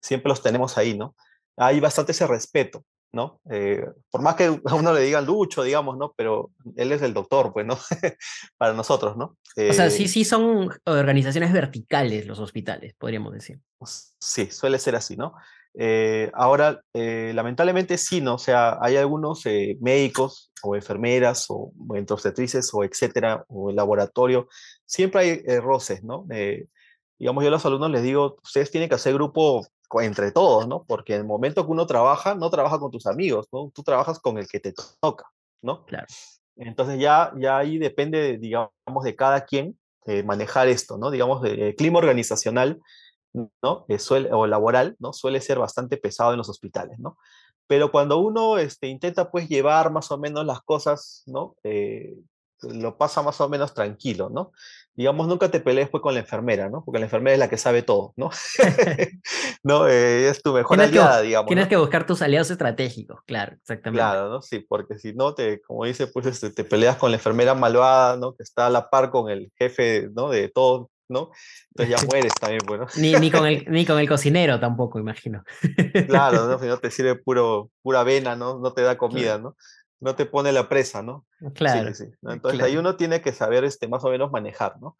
[0.00, 1.14] Siempre los tenemos ahí, ¿no?
[1.56, 2.84] Hay bastante ese respeto.
[3.12, 3.40] ¿No?
[3.50, 6.14] Eh, por más que a uno le digan Lucho, digamos, ¿no?
[6.16, 7.78] Pero él es el doctor, pues, ¿no?
[8.58, 9.36] Para nosotros, ¿no?
[9.54, 13.60] o sea, sí, eh, sí son organizaciones verticales los hospitales, podríamos decir.
[14.18, 15.34] Sí, suele ser así, ¿no?
[15.74, 18.34] Eh, ahora, lamentablemente sí, ¿no?
[18.34, 19.44] O sea, hay algunos
[19.80, 24.48] médicos o enfermeras o, o obstetrices o etcétera, o el laboratorio,
[24.86, 26.26] siempre hay roces, ¿no?
[27.18, 29.64] digamos, yo a los alumnos les digo, ustedes tienen que hacer grupo
[30.00, 30.84] entre todos, ¿no?
[30.84, 33.70] Porque en el momento que uno trabaja, no trabaja con tus amigos, ¿no?
[33.74, 35.26] Tú trabajas con el que te toca,
[35.60, 35.84] ¿no?
[35.84, 36.06] Claro.
[36.56, 38.72] Entonces ya, ya ahí depende, digamos,
[39.04, 41.10] de cada quien eh, manejar esto, ¿no?
[41.10, 42.80] Digamos, el clima organizacional,
[43.62, 43.84] ¿no?
[43.88, 45.12] Eh, suele, o laboral, ¿no?
[45.12, 47.18] Suele ser bastante pesado en los hospitales, ¿no?
[47.66, 51.54] Pero cuando uno este, intenta, pues, llevar más o menos las cosas, ¿no?
[52.62, 54.52] Lo pasa más o menos tranquilo, ¿no?
[54.94, 56.84] Digamos, nunca te pelees pues con la enfermera, ¿no?
[56.84, 58.30] Porque la enfermera es la que sabe todo, ¿no?
[59.62, 59.88] ¿No?
[59.88, 61.48] Eh, es tu mejor aliada, digamos.
[61.48, 64.00] Tienes que buscar tus aliados estratégicos, claro, exactamente.
[64.00, 64.42] Claro, ¿no?
[64.42, 68.16] Sí, porque si no, te, como dice, pues este, te peleas con la enfermera malvada,
[68.16, 68.34] ¿no?
[68.34, 70.28] Que está a la par con el jefe, ¿no?
[70.28, 71.30] De todo, ¿no?
[71.70, 72.84] Entonces ya mueres también, bueno.
[72.84, 75.42] Pues, ni, ni, con el, ni con el cocinero tampoco, imagino.
[76.06, 76.58] claro, ¿no?
[76.58, 78.58] Si no te sirve puro, pura avena, ¿no?
[78.58, 79.56] No te da comida, ¿no?
[80.02, 81.24] No te pone la presa, ¿no?
[81.54, 81.94] Claro.
[81.94, 84.96] Sí, sí, Entonces ahí uno tiene que saber este, más o menos manejar, ¿no?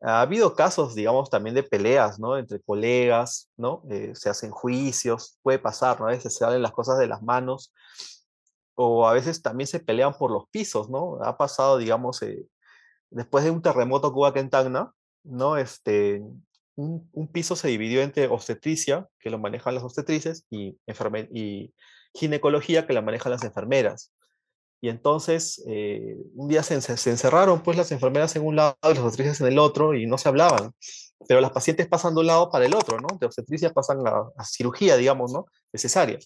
[0.00, 2.38] Ha habido casos, digamos, también de peleas, ¿no?
[2.38, 3.82] Entre colegas, ¿no?
[3.90, 6.06] Eh, se hacen juicios, puede pasar, ¿no?
[6.06, 7.74] A veces se salen las cosas de las manos,
[8.76, 11.18] o a veces también se pelean por los pisos, ¿no?
[11.22, 12.46] Ha pasado, digamos, eh,
[13.10, 14.92] después de un terremoto que hubo aquí en Tacna,
[15.24, 15.56] ¿no?
[15.56, 16.22] Este,
[16.76, 20.78] un, un, piso se dividió entre obstetricia, que lo manejan las obstetrices, y,
[21.32, 21.74] y
[22.14, 24.12] ginecología, que la manejan las enfermeras.
[24.84, 28.98] Y entonces eh, un día se, encerraron pues las enfermeras en un lado y las
[28.98, 30.74] obstetrices en el otro y no se hablaban.
[31.26, 33.16] pero las pacientes pasan de un lado para el otro, ¿no?
[33.18, 35.46] De obstetricia pasan a, a cirugía, digamos, ¿no?
[35.72, 36.18] De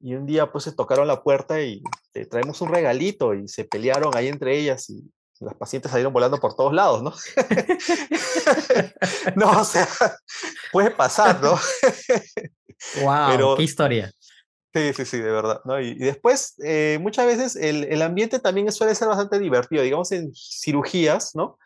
[0.00, 3.64] Y un día pues se tocaron la puerta y te traemos un regalito y se
[3.64, 7.14] pelearon ahí entre ellas y las pacientes salieron volando por todos lados, ¿no?
[9.36, 9.86] no, o sea,
[10.72, 11.52] puede pasar, ¿no?
[13.04, 14.12] wow, qué historia.
[14.74, 15.60] Sí, sí, sí, de verdad.
[15.64, 15.80] ¿no?
[15.80, 20.32] Y, después, eh, muchas veces el, el, ambiente también suele ser bastante divertido, digamos en
[20.34, 21.58] cirugías, ¿no?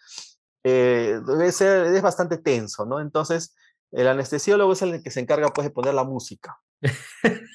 [0.65, 3.01] Eh, debe ser, es bastante tenso, ¿no?
[3.01, 3.55] Entonces,
[3.91, 6.57] el anestesiólogo es el que se encarga pues de poner la música,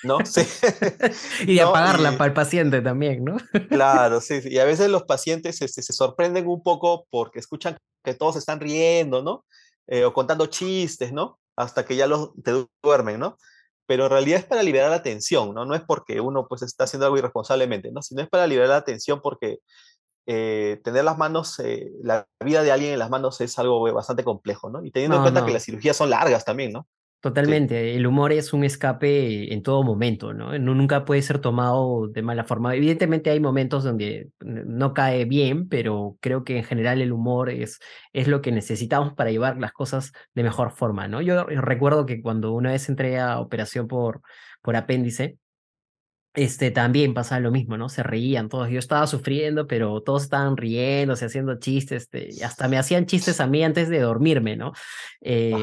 [0.03, 0.17] ¿no?
[0.25, 0.41] Sí.
[1.47, 3.37] y de apagarla para el paciente también, ¿no?
[3.69, 8.13] claro, sí, Y a veces los pacientes este, se sorprenden un poco porque escuchan que
[8.13, 9.45] todos están riendo, ¿no?
[9.87, 11.39] Eh, o contando chistes, ¿no?
[11.55, 12.51] Hasta que ya los te
[12.83, 13.37] duermen, ¿no?
[13.87, 15.65] Pero en realidad es para liberar la tensión, ¿no?
[15.65, 18.01] No es porque uno pues está haciendo algo irresponsablemente, ¿no?
[18.01, 19.59] Sino es para liberar la tensión porque
[20.27, 24.25] eh, tener las manos, eh, la vida de alguien en las manos es algo bastante
[24.25, 24.83] complejo, ¿no?
[24.83, 26.85] Y teniendo en cuenta que las cirugías son largas también, ¿no?
[27.27, 30.57] Totalmente, el humor es un escape en todo momento, ¿no?
[30.59, 32.73] Nunca puede ser tomado de mala forma.
[32.73, 37.79] Evidentemente hay momentos donde no cae bien, pero creo que en general el humor es,
[38.13, 41.21] es lo que necesitamos para llevar las cosas de mejor forma, ¿no?
[41.21, 44.21] Yo recuerdo que cuando una vez entré a operación por,
[44.61, 45.37] por apéndice,
[46.37, 47.89] este, también pasaba lo mismo, ¿no?
[47.89, 48.69] Se reían todos.
[48.69, 53.41] Yo estaba sufriendo, pero todos estaban riéndose, haciendo chistes, este, y hasta me hacían chistes
[53.41, 54.71] a mí antes de dormirme, ¿no?
[55.19, 55.55] Eh,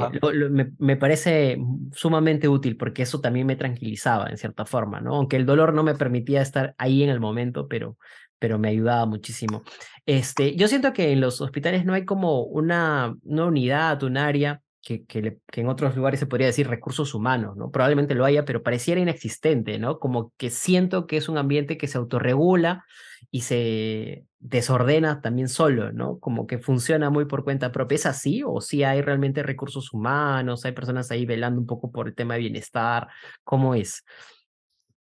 [0.51, 1.59] me, me, parece
[1.93, 5.15] sumamente útil porque eso también me tranquilizaba en cierta forma, ¿no?
[5.15, 7.97] Aunque el dolor no me permitía estar ahí en el momento, pero,
[8.41, 9.63] pero me ayudaba muchísimo.
[10.07, 14.61] Este, yo siento que en los hospitales no hay como una, una unidad, un área
[14.85, 17.70] que, que, en otros lugares se podría decir recursos humanos, ¿no?
[17.70, 19.99] Probablemente lo haya, pero pareciera inexistente, ¿no?
[19.99, 22.85] Como que siento que es un ambiente que se autorregula
[23.31, 26.18] y se desordena también solo, ¿no?
[26.18, 27.97] Como que funciona muy por cuenta propia.
[27.97, 28.42] ¿Es así?
[28.47, 30.66] ¿O sí hay realmente recursos humanos?
[30.66, 33.09] ¿Hay personas ahí velando un poco por el tema de bienestar?
[33.42, 34.05] ¿Cómo es?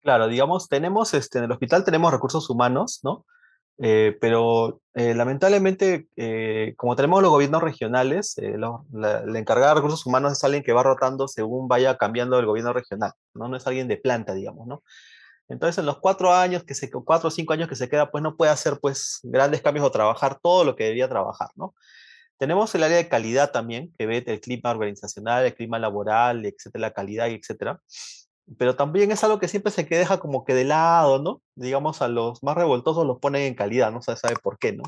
[0.03, 3.25] Claro, digamos, tenemos, este, en el hospital tenemos recursos humanos, ¿no?
[3.81, 8.35] Eh, pero eh, lamentablemente, eh, como tenemos los gobiernos regionales,
[8.93, 12.73] la, encargada de recursos humanos es alguien que va rotando según vaya cambiando el gobierno
[12.73, 13.49] regional, ¿no?
[13.49, 14.83] No es alguien de planta, digamos, ¿no?
[15.49, 18.23] Entonces, en los cuatro años, que se, cuatro o cinco años que se queda, pues
[18.23, 21.75] no puede hacer pues grandes cambios o trabajar todo lo que debería trabajar, ¿no?
[22.39, 26.83] Tenemos el área de calidad también, que ve el clima organizacional, el clima laboral, etcétera,
[26.89, 27.81] la calidad, etcétera
[28.57, 31.43] pero también es algo que siempre se deja como que de lado, ¿no?
[31.55, 34.85] Digamos, a los más revoltosos los ponen en calidad, no se sabe por qué, ¿no?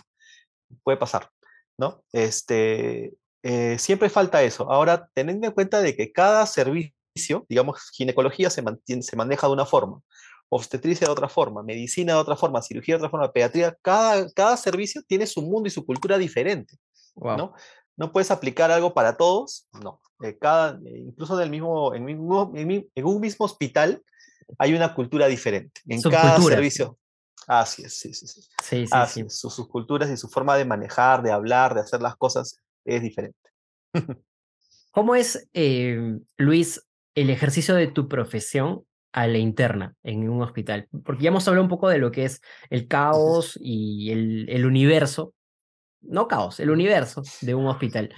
[0.83, 1.31] Puede pasar,
[1.77, 2.03] ¿no?
[2.13, 4.71] Este, eh, siempre falta eso.
[4.71, 9.53] Ahora, teniendo en cuenta de que cada servicio, digamos, ginecología se, mantiene, se maneja de
[9.53, 10.01] una forma,
[10.49, 14.57] obstetricia de otra forma, medicina de otra forma, cirugía de otra forma, pediatría, cada, cada
[14.57, 16.77] servicio tiene su mundo y su cultura diferente,
[17.15, 17.55] ¿no?
[17.97, 19.69] ¿No puedes aplicar algo para todos?
[19.83, 20.01] No.
[20.23, 24.03] Eh, cada, eh, incluso en, el mismo, en, mismo, en, un mismo hospital
[24.59, 25.81] hay una cultura diferente.
[25.87, 26.99] En cada servicio.
[27.47, 28.43] Así es, sí, sí, sí.
[28.63, 32.59] sí, sí, Sus, culturas y su forma de manejar, de hablar, de hacer las cosas
[32.85, 33.39] es diferente.
[34.93, 40.89] ¿Cómo es, eh, Luis, el ejercicio de tu profesión a la interna en un hospital?
[41.05, 44.67] Porque ya hemos hablado un poco de lo que es el caos y el, el
[44.67, 45.35] universo
[46.03, 48.13] no caos, el universo de un hospital.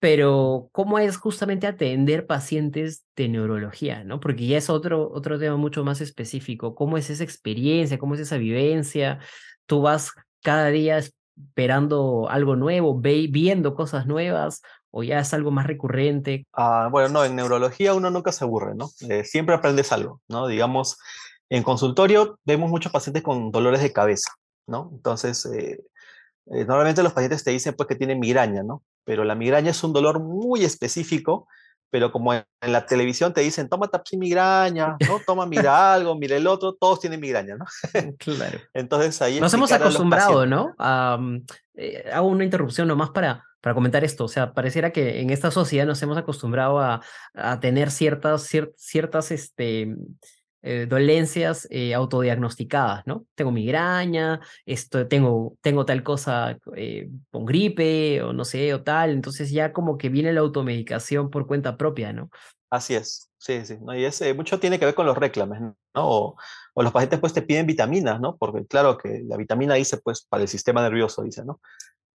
[0.00, 4.20] Pero cómo es justamente atender pacientes de neurología, ¿no?
[4.20, 6.74] Porque ya es otro, otro tema mucho más específico.
[6.74, 7.98] ¿Cómo es esa experiencia?
[7.98, 9.18] ¿Cómo es esa vivencia?
[9.66, 15.66] Tú vas cada día esperando algo nuevo, viendo cosas nuevas, o ya es algo más
[15.66, 16.46] recurrente?
[16.52, 18.90] Ah, bueno, no, en neurología uno nunca se aburre, ¿no?
[19.08, 20.46] Eh, siempre aprendes algo, ¿no?
[20.46, 20.98] Digamos,
[21.48, 24.32] en consultorio vemos muchos pacientes con dolores de cabeza,
[24.66, 24.90] ¿no?
[24.92, 25.78] Entonces, eh,
[26.50, 28.82] eh, normalmente los pacientes te dicen pues que tienen migraña, ¿no?
[29.04, 31.46] Pero la migraña es un dolor muy específico,
[31.90, 35.20] pero como en, la televisión te dicen, toma tapsi migraña, ¿no?
[35.26, 37.64] Toma, mira algo, mira el otro, todos tienen migraña, ¿no?
[38.18, 38.58] claro.
[38.74, 39.40] Entonces ahí...
[39.40, 40.74] Nos hemos acostumbrado, ¿no?
[41.74, 44.24] Eh, hago una interrupción nomás para, para comentar esto.
[44.24, 47.00] O sea, pareciera que en esta sociedad nos hemos acostumbrado a,
[47.34, 49.94] a tener ciertas, ciertas, este,
[50.60, 53.26] eh, dolencias eh, autodiagnosticadas, ¿no?
[53.36, 59.10] Tengo migraña, esto, tengo, tengo tal cosa eh, con gripe o no sé, o tal,
[59.10, 62.30] entonces ya como que viene la automedicación por cuenta propia, ¿no?
[62.70, 63.96] Así es, sí, sí, ¿no?
[63.96, 65.74] y ese mucho tiene que ver con los reclames, ¿no?
[65.94, 66.36] O,
[66.74, 68.36] los pacientes pues te piden vitaminas, ¿no?
[68.36, 71.60] Porque claro que la vitamina dice pues para el sistema nervioso, dice, ¿no?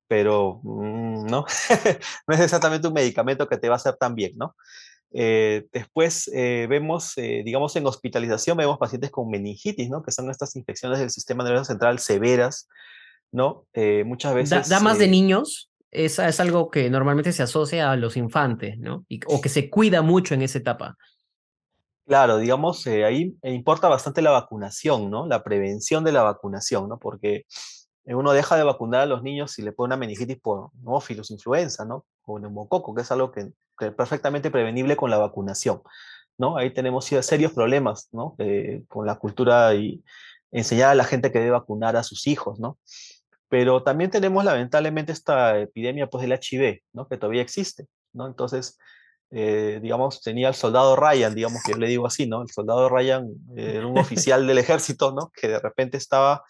[0.08, 1.46] Pero mm, no,
[2.28, 4.56] no es exactamente un medicamento que te va a hacer tan bien, ¿no?
[5.16, 10.02] Eh, después eh, vemos, eh, digamos, en hospitalización, vemos pacientes con meningitis, ¿no?
[10.02, 12.68] Que son estas infecciones del sistema nervioso central severas,
[13.32, 13.66] ¿no?
[14.06, 14.70] muchas veces...
[14.70, 19.06] ¿Da, más de niños es, es algo que normalmente se asocia a los infantes, ¿no?
[19.08, 20.98] Y, o que se cuida mucho en esa etapa.
[22.06, 25.28] Claro, digamos, ahí importa bastante la vacunación, ¿no?
[25.28, 26.98] La prevención de la vacunación, ¿no?
[27.00, 27.46] Porque
[28.06, 31.86] uno deja de vacunar a los niños si le pone una meningitis por nófilos, influenza,
[31.86, 32.06] ¿no?
[32.26, 35.82] O neumococo, que es algo que, que, es perfectamente prevenible con la vacunación,
[36.38, 36.58] ¿no?
[36.58, 38.36] Ahí tenemos serios problemas, ¿no?
[38.40, 40.04] Eh, con la cultura y
[40.52, 42.78] enseñar a la gente que debe vacunar a sus hijos, ¿no?
[43.54, 47.08] Pero también tenemos lamentablemente esta epidemia pues, del HIV, ¿no?
[47.08, 47.86] que todavía existe.
[48.12, 48.26] ¿no?
[48.26, 48.80] Entonces,
[49.30, 52.42] eh, digamos, tenía el soldado Ryan, digamos que yo le digo así, ¿no?
[52.42, 55.32] El soldado Ryan era un oficial del ejército, ¿no?
[55.36, 56.44] Que de repente estaba,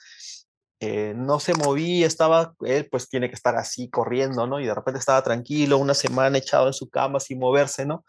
[0.85, 4.59] eh, no se movía, estaba, él pues tiene que estar así corriendo, ¿no?
[4.59, 8.05] Y de repente estaba tranquilo, una semana echado en su cama sin moverse, ¿no?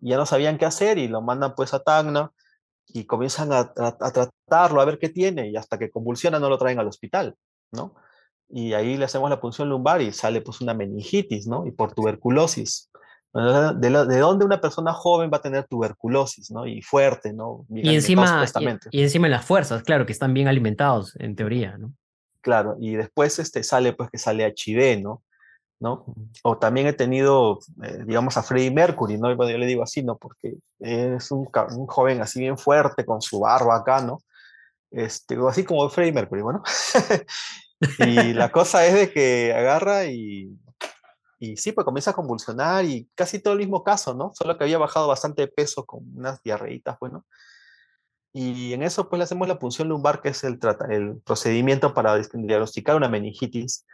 [0.00, 2.30] Y ya no sabían qué hacer y lo mandan pues a Tacna
[2.88, 6.48] y comienzan a, a, a tratarlo, a ver qué tiene y hasta que convulsiona no
[6.48, 7.36] lo traen al hospital,
[7.72, 7.94] ¿no?
[8.48, 11.66] y ahí le hacemos la punción lumbar y sale pues una meningitis, ¿no?
[11.66, 12.90] Y por tuberculosis.
[13.34, 16.66] ¿De, de dónde una persona joven va a tener tuberculosis, ¿no?
[16.66, 17.66] Y fuerte, ¿no?
[17.68, 18.46] y encima,
[18.90, 21.92] y, y, encima las fuerzas, claro, que están bien alimentados, en teoría, ¿no?
[22.46, 25.24] Claro, y después este, sale pues que sale HIV, ¿no?
[25.80, 26.04] ¿no?
[26.44, 29.34] O también he tenido, eh, digamos, a Freddie Mercury, ¿no?
[29.34, 30.16] Bueno, yo le digo así, ¿no?
[30.16, 34.20] Porque es un, un, joven así bien fuerte, con su barba acá, ¿no?
[34.92, 36.62] Este, así como Freddie Mercury, bueno.
[37.98, 40.56] Y la cosa es de que agarra y,
[41.40, 44.30] y sí, pues comienza a convulsionar y casi todo el mismo caso, ¿no?
[44.34, 47.26] Solo que había bajado bastante de peso con unas diarreitas, bueno.
[48.38, 50.58] Y en eso pues le hacemos la punción lumbar, que es el,
[50.90, 53.86] el procedimiento para diagnosticar una meningitis.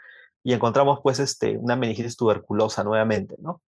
[0.42, 3.62] Y encontramos pues este, una meningitis tuberculosa nuevamente, ¿no?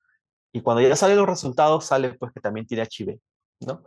[0.53, 3.21] Y cuando ya salen los resultados, sale pues que también tiene HIV,
[3.61, 3.85] ¿no?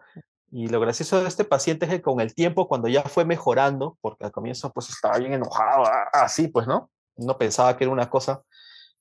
[0.50, 3.98] Y lo gracioso de este paciente es que con el tiempo, cuando ya fue mejorando,
[4.00, 6.90] porque al comienzo pues estaba bien enojado, así pues, ¿no?
[7.18, 8.44] No pensaba que era una cosa.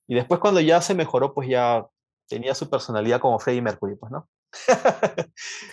[0.09, 1.87] Y después cuando ya se mejoró, pues ya
[2.29, 4.29] tenía su personalidad como Freddie Mercury, pues, ¿no?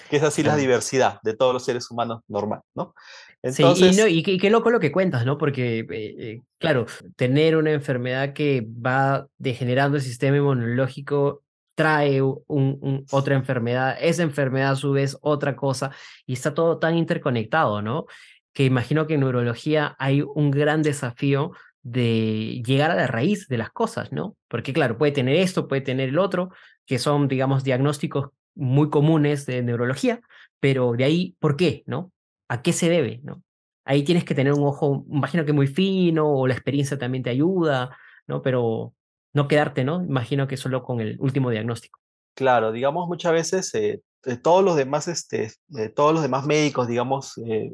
[0.09, 2.93] que es así la diversidad de todos los seres humanos normal, ¿no?
[3.41, 5.37] Entonces, sí, y, no, y, qué loco lo que cuentas, ¿no?
[5.37, 6.85] Porque, eh, eh, claro,
[7.15, 11.43] tener una enfermedad que va degenerando el sistema inmunológico
[11.75, 15.91] trae un, otra enfermedad, esa enfermedad a su vez otra cosa,
[16.25, 18.05] y está todo tan interconectado, ¿no?
[18.53, 21.51] Que imagino que en neurología hay un gran desafío
[21.83, 24.35] de llegar a la raíz de las cosas, ¿no?
[24.47, 26.49] Porque claro, puede tener esto, puede tener el otro,
[26.85, 30.21] que son, digamos, diagnósticos muy comunes de neurología,
[30.59, 32.11] pero de ahí, ¿por qué, no?
[32.47, 33.43] ¿A qué se debe, no?
[33.85, 37.29] Ahí tienes que tener un ojo, imagino que muy fino, o la experiencia también te
[37.29, 38.41] ayuda, ¿no?
[38.41, 38.93] Pero
[39.33, 40.03] no quedarte, ¿no?
[40.03, 41.99] Imagino que solo con el último diagnóstico.
[42.35, 44.01] Claro, digamos muchas veces eh,
[44.41, 45.51] todos los demás, este,
[45.95, 47.73] todos los demás médicos, digamos, eh,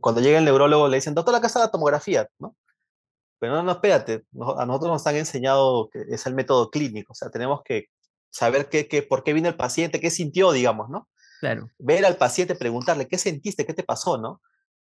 [0.00, 2.54] cuando llega el neurólogo le dicen, doctor, la casa de la tomografía, ¿no?
[3.38, 4.24] Pero no, no, espérate,
[4.56, 7.86] a nosotros nos han enseñado que es el método clínico, o sea, tenemos que
[8.30, 11.08] saber qué, qué, por qué vino el paciente, qué sintió, digamos, ¿no?
[11.40, 11.68] Claro.
[11.78, 13.66] Ver al paciente, preguntarle, ¿qué sentiste?
[13.66, 14.40] ¿Qué te pasó, no?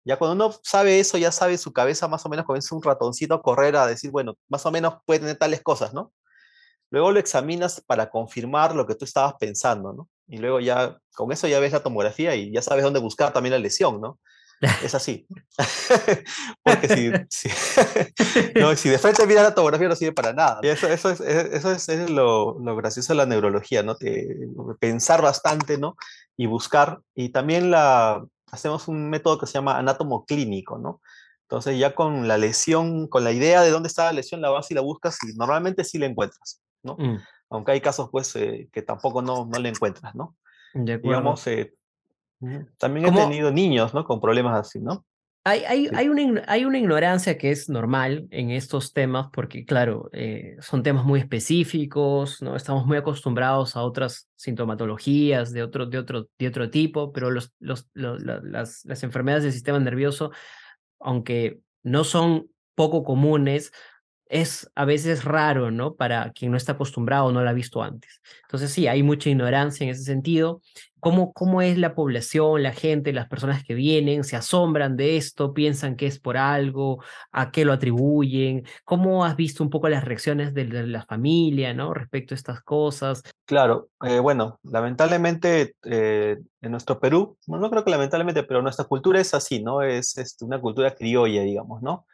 [0.05, 3.35] Ya cuando uno sabe eso, ya sabe su cabeza más o menos comienza un ratoncito
[3.35, 6.13] a correr a decir, bueno, más o menos puede tener tales cosas, ¿no?
[6.91, 10.09] Luego lo examinas para confirmar lo que tú estabas pensando, ¿no?
[10.27, 13.53] Y luego ya, con eso ya ves la tomografía y ya sabes dónde buscar también
[13.53, 14.19] la lesión, ¿no?
[14.61, 15.27] Es así.
[16.65, 17.49] Porque si, si,
[18.61, 20.61] no, si, de frente miras la tomografía no sirve para nada.
[20.63, 23.97] Y eso, eso, es, eso es, es lo, lo, gracioso de la neurología, ¿no?
[24.81, 25.97] pensar bastante, ¿no?
[26.37, 27.01] Y buscar.
[27.15, 31.01] Y también la, hacemos un método que se llama anátomo clínico, ¿no?
[31.43, 34.71] Entonces ya con la lesión, con la idea de dónde está la lesión, la vas
[34.71, 36.97] y la buscas y normalmente sí la encuentras, ¿no?
[36.99, 37.19] Mm.
[37.51, 40.37] Aunque hay casos pues eh, que tampoco no, no la encuentras, ¿no?
[40.75, 41.75] De Digamos, eh,
[42.79, 44.05] también he tenido niños, ¿no?
[44.05, 45.05] Con problemas así, ¿no?
[45.45, 50.11] Hay, hay, hay, una, hay una ignorancia que es normal en estos temas porque, claro,
[50.13, 52.55] eh, son temas muy específicos, ¿no?
[52.55, 57.55] Estamos muy acostumbrados a otras sintomatologías de otro, de otro, de otro tipo, pero los,
[57.61, 60.33] los, las, las enfermedades del sistema nervioso,
[61.01, 63.73] aunque no son poco comunes,
[64.29, 65.95] es a veces raro, ¿no?
[65.95, 68.21] Para quien no está acostumbrado o no lo ha visto antes.
[68.43, 70.61] Entonces sí, hay mucha ignorancia en ese sentido.
[71.01, 74.25] ¿Cómo, ¿Cómo es la población, la gente, las personas que vienen?
[74.25, 75.55] ¿Se asombran de esto?
[75.55, 77.03] ¿Piensan que es por algo?
[77.31, 78.65] ¿A qué lo atribuyen?
[78.85, 81.95] ¿Cómo has visto un poco las reacciones de, la familia, ¿no?
[81.95, 83.23] Respecto a estas cosas.
[83.45, 89.21] Claro, eh, bueno, lamentablemente eh, en nuestro Perú, no creo que lamentablemente, pero nuestra cultura
[89.21, 89.83] es así, ¿no?
[89.83, 92.07] Es, es una cultura criolla, digamos, ¿no?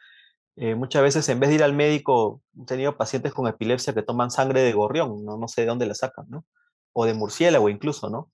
[0.57, 4.03] Eh, muchas veces en vez de ir al médico, he tenido pacientes con epilepsia que
[4.03, 6.45] toman sangre de gorrión, no, no sé de dónde la sacan, ¿no?
[6.93, 8.31] O de murciélago incluso, ¿no?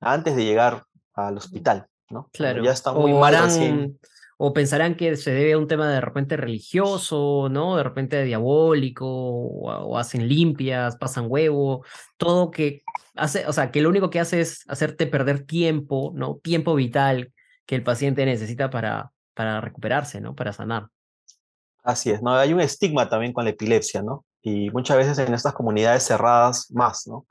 [0.00, 2.28] Antes de llegar al hospital, ¿no?
[2.32, 2.62] Claro.
[2.62, 3.98] ya está muy o mal harán,
[4.36, 7.76] o pensarán que se debe a un tema de repente religioso, ¿no?
[7.76, 11.84] De repente diabólico, o, hacen limpias, pasan huevo,
[12.18, 12.82] todo que
[13.14, 16.40] hace, o sea, que lo único que hace es hacerte perder tiempo, ¿no?
[16.42, 17.32] Tiempo vital
[17.64, 20.34] que el paciente necesita para, para recuperarse, ¿no?
[20.34, 20.88] Para sanar.
[21.82, 22.34] Así es, ¿no?
[22.34, 24.24] Hay un estigma también con la epilepsia, ¿no?
[24.42, 27.26] Y muchas veces en estas comunidades cerradas más, ¿no?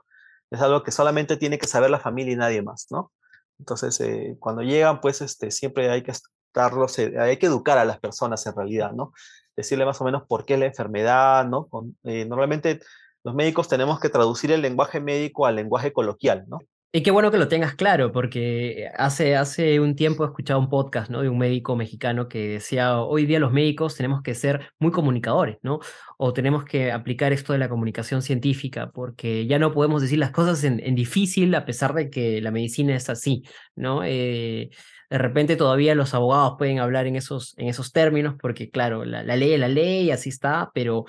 [0.50, 3.12] Es algo que solamente tiene que saber la familia y nadie más, ¿no?
[3.60, 7.86] Entonces, eh, cuando llegan, pues este, siempre hay que estarlos, eh, hay que educar a
[7.86, 9.14] las personas en realidad, ¿no?
[9.56, 11.70] Decirle más o menos por qué la enfermedad, ¿no?
[12.04, 12.82] Eh, normalmente
[13.24, 16.60] los médicos tenemos que traducir el lenguaje médico al lenguaje coloquial, ¿no?
[16.94, 20.68] Y qué bueno que lo tengas claro, porque hace, hace un tiempo he escuchado un
[20.68, 21.22] podcast ¿no?
[21.22, 25.58] de un médico mexicano que decía, hoy día los médicos tenemos que ser muy comunicadores,
[25.62, 25.80] ¿no?
[26.18, 30.32] O tenemos que aplicar esto de la comunicación científica, porque ya no podemos decir las
[30.32, 34.04] cosas en, difícil a pesar de que la medicina es así, ¿no?
[34.04, 34.70] Eh,
[35.10, 39.24] de repente todavía los abogados pueden hablar en esos, en esos términos, porque claro, la,
[39.24, 41.06] ley es la ley, así está, pero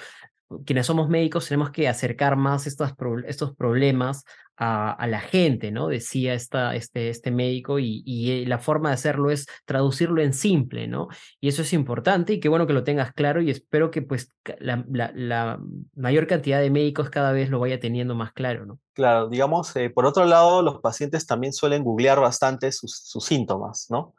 [0.65, 2.93] quienes somos médicos tenemos que acercar más estos,
[3.27, 4.25] estos problemas
[4.57, 5.89] a, la gente, ¿no?
[5.89, 10.87] Decía esta, este, este médico, y, y, la forma de hacerlo es traducirlo en simple,
[10.87, 11.09] ¿no?
[11.41, 14.31] Y eso es importante y qué bueno que lo tengas claro y espero que pues
[14.59, 15.59] la, la,
[15.95, 18.79] mayor cantidad de médicos cada vez lo vaya teniendo más claro, ¿no?
[18.95, 23.87] Claro, digamos, eh, por otro lado, los pacientes también suelen googlear bastante sus, sus síntomas,
[23.91, 24.15] ¿no?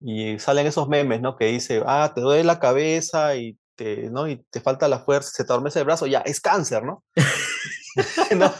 [0.00, 1.36] Y salen esos memes, ¿no?
[1.36, 4.28] Que dice, ah, te duele la cabeza y te, ¿no?
[4.28, 7.04] y te falta la fuerza, se te adormece el brazo, ya, es cáncer, ¿no?
[8.36, 8.52] no,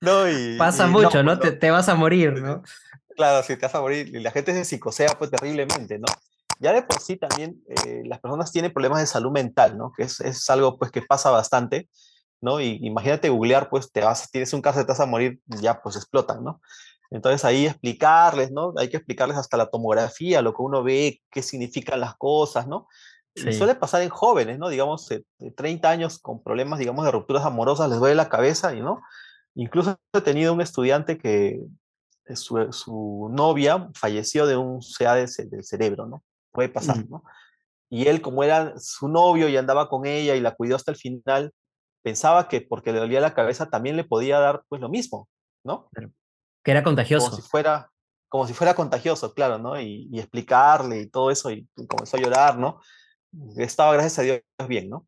[0.00, 1.38] no, y, Pasa mucho, ¿no?
[1.38, 2.62] Te, te, vas a morir, ¿no?
[3.16, 6.06] Claro, si te vas a morir y la gente se psicosea pues terriblemente, ¿no?
[6.58, 9.92] Ya de por sí también eh, las personas tienen problemas de salud mental, ¿no?
[9.96, 11.88] Que es, es, algo pues que pasa bastante,
[12.40, 12.60] ¿no?
[12.60, 15.96] Y imagínate googlear, pues te vas, tienes un cáncer, te vas a morir, ya pues
[15.96, 16.60] explotan, ¿no?
[17.10, 18.72] Entonces ahí explicarles, ¿no?
[18.76, 22.88] Hay que explicarles hasta la tomografía, lo que uno ve, qué significan las cosas, ¿no?
[23.36, 24.68] Suele pasar en jóvenes, ¿no?
[24.68, 25.24] Digamos, de,
[25.56, 29.02] 30 años con problemas, digamos, de rupturas amorosas, les duele la cabeza, y ¿no?
[29.54, 31.60] Incluso he tenido un estudiante que
[32.26, 36.22] eh, su, su novia falleció de un CA del cerebro, ¿no?
[36.52, 37.10] Puede pasar, mm.
[37.10, 37.22] ¿no?
[37.88, 40.96] Y él, como era su novio y andaba con ella y la cuidó hasta el
[40.96, 41.52] final,
[42.02, 45.28] pensaba que porque le dolía la cabeza también le podía dar pues lo mismo,
[45.64, 45.88] ¿no?
[46.64, 47.30] Que era contagioso.
[47.30, 47.90] Como si fuera,
[48.28, 49.80] como si fuera contagioso, claro, ¿no?
[49.80, 52.80] Y, y explicarle y todo eso, y comenzó a llorar, ¿no?
[53.56, 55.06] Estaba, gracias a Dios, bien, ¿no?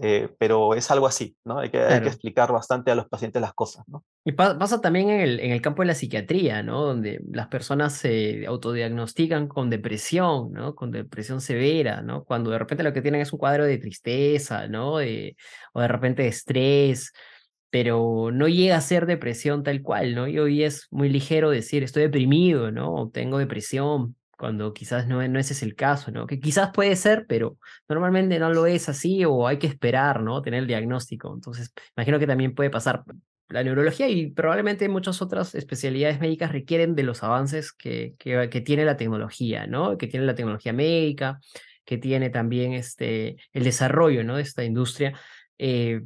[0.00, 1.58] Eh, pero es algo así, ¿no?
[1.58, 4.04] Hay que, hay que, explicar bastante a los pacientes las cosas, ¿no?
[4.24, 6.82] Y pasa también en el, en el campo de la psiquiatría, ¿no?
[6.82, 10.74] Donde las personas se autodiagnostican con depresión, ¿no?
[10.74, 12.24] Con depresión severa, ¿no?
[12.24, 14.96] Cuando de repente lo que tienen es un cuadro de tristeza, ¿no?
[14.96, 15.36] De,
[15.74, 17.12] o de repente de estrés,
[17.68, 20.26] pero no llega a ser depresión tal cual, ¿no?
[20.26, 22.94] Y hoy es muy ligero decir estoy deprimido, ¿no?
[22.94, 26.26] O tengo depresión, cuando quizás no, no ese es el caso, ¿no?
[26.26, 27.58] Que quizás puede ser, pero
[27.88, 30.42] normalmente no lo es así o hay que esperar, ¿no?
[30.42, 31.32] Tener el diagnóstico.
[31.34, 33.04] Entonces, imagino que también puede pasar.
[33.48, 38.60] La neurología y probablemente muchas otras especialidades médicas requieren de los avances que, que, que
[38.62, 39.98] tiene la tecnología, ¿no?
[39.98, 41.38] Que tiene la tecnología médica,
[41.84, 44.36] que tiene también este, el desarrollo, ¿no?
[44.36, 45.18] De esta industria.
[45.58, 46.00] Eh,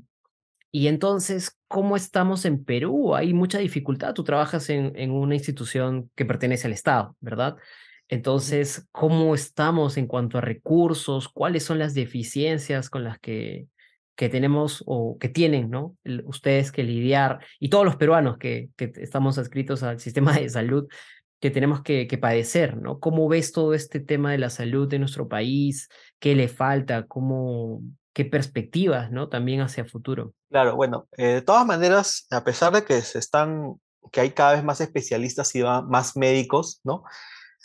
[0.73, 3.15] y entonces, ¿cómo estamos en Perú?
[3.15, 4.13] Hay mucha dificultad.
[4.13, 7.57] Tú trabajas en, en una institución que pertenece al Estado, ¿verdad?
[8.09, 11.29] Entonces, ¿cómo estamos en cuanto a recursos?
[11.29, 13.67] ¿Cuáles son las deficiencias con las que,
[14.15, 15.97] que tenemos o que tienen ¿no?
[16.25, 20.89] ustedes que lidiar y todos los peruanos que, que estamos adscritos al sistema de salud
[21.41, 22.77] que tenemos que, que, padecer?
[22.77, 22.99] ¿no?
[22.99, 25.89] ¿Cómo ves todo este tema de la salud de nuestro país?
[26.19, 27.07] ¿Qué le falta?
[27.07, 27.83] ¿Cómo,
[28.15, 29.29] ¿Qué perspectivas ¿no?
[29.29, 30.33] también hacia futuro?
[30.49, 33.75] Claro, bueno, eh, de todas maneras, a pesar de que se están,
[34.13, 37.05] que hay cada vez más especialistas y más médicos, ¿no?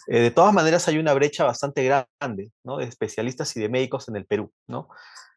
[0.08, 2.78] Eh, de todas maneras, hay una brecha bastante grande ¿no?
[2.78, 4.52] de especialistas y de médicos en el Perú.
[4.68, 4.90] ¿no?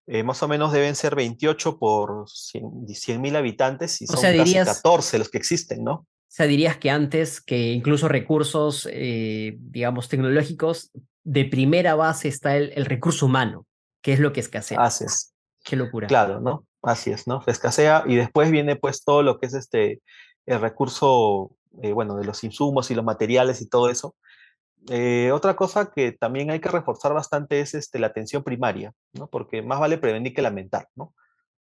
[0.07, 5.19] Eh, más o menos deben ser 28 por 100 mil habitantes y son casi 14
[5.19, 5.93] los que existen, ¿no?
[5.95, 10.91] O sea, dirías que antes que incluso recursos, eh, digamos, tecnológicos,
[11.23, 13.67] de primera base está el, el, recurso humano,
[14.03, 14.83] que es lo que escasea.
[14.83, 15.33] Así es.
[15.63, 16.09] Qué locura.
[16.09, 16.67] Claro, ¿no?
[16.83, 17.43] Así es, ¿no?
[17.47, 20.03] Escasea y después viene pues todo lo que es este,
[20.45, 24.17] el recurso, bueno, de los insumos y los materiales y todo eso.
[24.89, 29.29] Eh, otra cosa que también hay que reforzar bastante es este, la atención primaria, ¿no?
[29.29, 30.89] porque más vale prevenir que lamentar.
[30.95, 31.15] ¿no?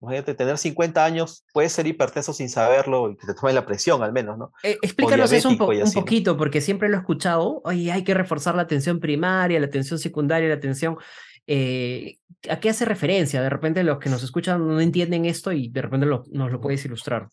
[0.01, 4.01] Imagínate, tener 50 años, puede ser hipertenso sin saberlo y que te tome la presión
[4.01, 4.51] al menos, ¿no?
[4.63, 8.63] Eh, explícanos eso un, poquito, porque siempre lo he escuchado, oye, hay que reforzar la
[8.63, 10.97] atención primaria, la atención secundaria, la atención...
[11.45, 12.17] Eh,
[12.49, 13.41] ¿A qué hace referencia?
[13.43, 16.84] De repente los que nos escuchan no entienden esto y de repente nos lo puedes
[16.86, 17.30] ilustrar.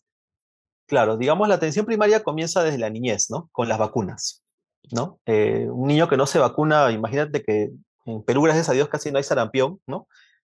[0.85, 3.49] Claro, digamos, la atención primaria comienza desde la niñez, ¿no?
[3.51, 4.43] Con las vacunas.
[4.91, 5.19] ¿No?
[5.25, 7.71] Eh, un niño que no se vacuna, imagínate que
[8.05, 10.07] en Perú, gracias a Dios, casi no hay sarampión, ¿no?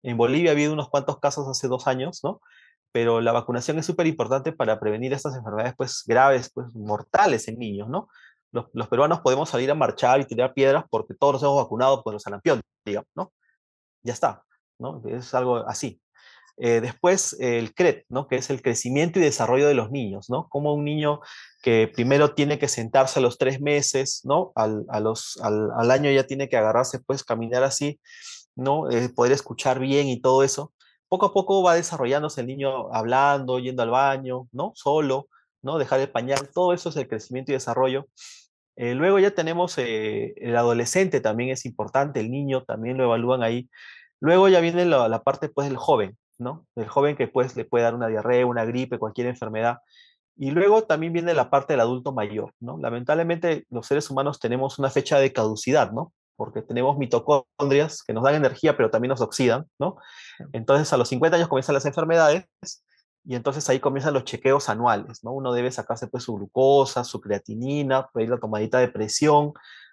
[0.02, 2.40] En Bolivia ha habido unos cuantos casos hace dos años, ¿no?
[2.92, 7.58] Pero la vacunación es súper importante para prevenir estas enfermedades, pues, graves, pues, mortales en
[7.58, 8.08] niños, ¿no?
[8.52, 12.02] Los, los, peruanos podemos salir a marchar y tirar piedras porque todos nos hemos vacunado
[12.02, 13.32] por el sarampión, digamos, ¿no?
[14.02, 14.44] Ya está,
[14.78, 15.02] ¿no?
[15.06, 16.00] Es algo así.
[16.56, 18.28] Eh, después, el CRET, ¿no?
[18.28, 20.48] que es el crecimiento y desarrollo de los niños, ¿no?
[20.48, 21.20] Como un niño
[21.62, 24.52] que primero tiene que sentarse a los tres meses, ¿no?
[24.54, 28.00] Al, a los, al, año ya tiene que agarrarse, pues caminar así,
[28.54, 28.90] ¿no?
[28.90, 30.72] Eh, poder escuchar bien y todo eso.
[31.08, 34.72] Poco a poco va desarrollándose el niño hablando, yendo al baño, ¿no?
[34.74, 35.28] Solo,
[35.62, 35.78] ¿no?
[35.78, 38.06] Dejar el pañal, todo eso es el crecimiento y desarrollo.
[38.76, 43.68] Eh, luego ya tenemos el adolescente, también es importante, el niño también lo evalúan ahí.
[44.20, 46.66] Luego ya viene la, la parte pues del joven, ¿no?
[46.76, 49.78] El joven que pues le puede dar una diarrea, una gripe, cualquier enfermedad.
[50.36, 52.76] Y luego también viene la parte del adulto mayor, ¿no?
[52.78, 56.12] Lamentablemente los seres humanos tenemos una fecha de caducidad, ¿no?
[56.36, 59.96] Porque tenemos mitocondrias que nos dan energía, pero también nos oxidan, ¿no?
[60.52, 62.46] Entonces a los 50 años comienzan las enfermedades
[63.24, 65.32] y entonces ahí comienzan los chequeos anuales, ¿no?
[65.32, 69.52] Uno debe sacarse pues su glucosa, su creatinina, pedir la tomadita de presión,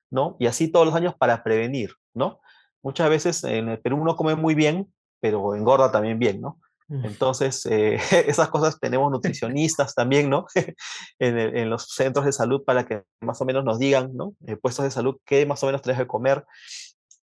[0.10, 0.36] ¿no?
[0.40, 2.42] Y así todos los años para prevenir, ¿no?
[2.84, 4.92] Muchas veces en el Perú uno come muy bien,
[5.22, 6.58] pero engorda también bien, ¿no?
[7.04, 7.96] Entonces, eh,
[8.28, 10.46] esas cosas tenemos nutricionistas también, ¿no?
[11.20, 14.34] en, el, en, los centros de salud para que más o menos nos digan, ¿no?
[14.46, 16.44] Eh, puestos de salud, qué más o menos tenés que comer.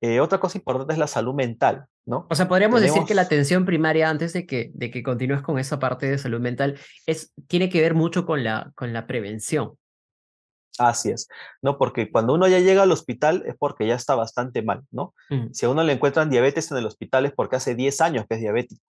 [0.01, 2.25] Eh, otra cosa importante es la salud mental, ¿no?
[2.29, 2.95] O sea, podríamos tenemos...
[2.95, 6.17] decir que la atención primaria, antes de que, de que continúes con esa parte de
[6.17, 9.73] salud mental, es, tiene que ver mucho con la, con la prevención.
[10.79, 11.27] Así es,
[11.61, 11.77] ¿no?
[11.77, 15.13] Porque cuando uno ya llega al hospital es porque ya está bastante mal, ¿no?
[15.29, 15.51] Mm.
[15.51, 18.35] Si a uno le encuentran diabetes en el hospital es porque hace 10 años que
[18.35, 18.81] es diabético,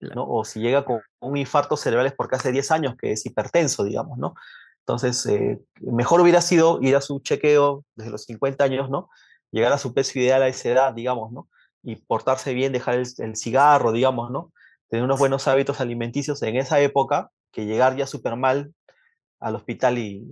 [0.00, 0.26] ¿no?
[0.26, 3.84] O si llega con un infarto cerebral es porque hace 10 años que es hipertenso,
[3.84, 4.34] digamos, ¿no?
[4.80, 9.10] Entonces, eh, mejor hubiera sido ir a su chequeo desde los 50 años, ¿no?
[9.50, 11.50] Llegar a su peso ideal a esa edad, digamos, ¿no?
[11.82, 14.50] Y portarse bien, dejar el, el cigarro, digamos, ¿no?
[14.88, 18.72] Tener unos buenos hábitos alimenticios en esa época, que llegar ya súper mal
[19.40, 20.26] al hospital y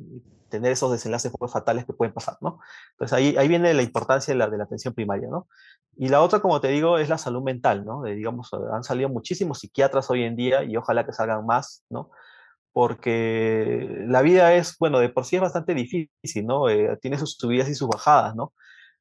[0.53, 2.61] tener esos desenlaces fatales que pueden pasar, ¿no?
[2.93, 5.49] Entonces ahí, ahí viene la importancia de la, de la atención primaria, ¿no?
[5.97, 8.03] Y la otra, como te digo, es la salud mental, ¿no?
[8.03, 12.11] De, digamos, han salido muchísimos psiquiatras hoy en día y ojalá que salgan más, ¿no?
[12.73, 16.69] Porque la vida es, bueno, de por sí es bastante difícil, ¿no?
[16.69, 18.53] Eh, tiene sus subidas y sus bajadas, ¿no?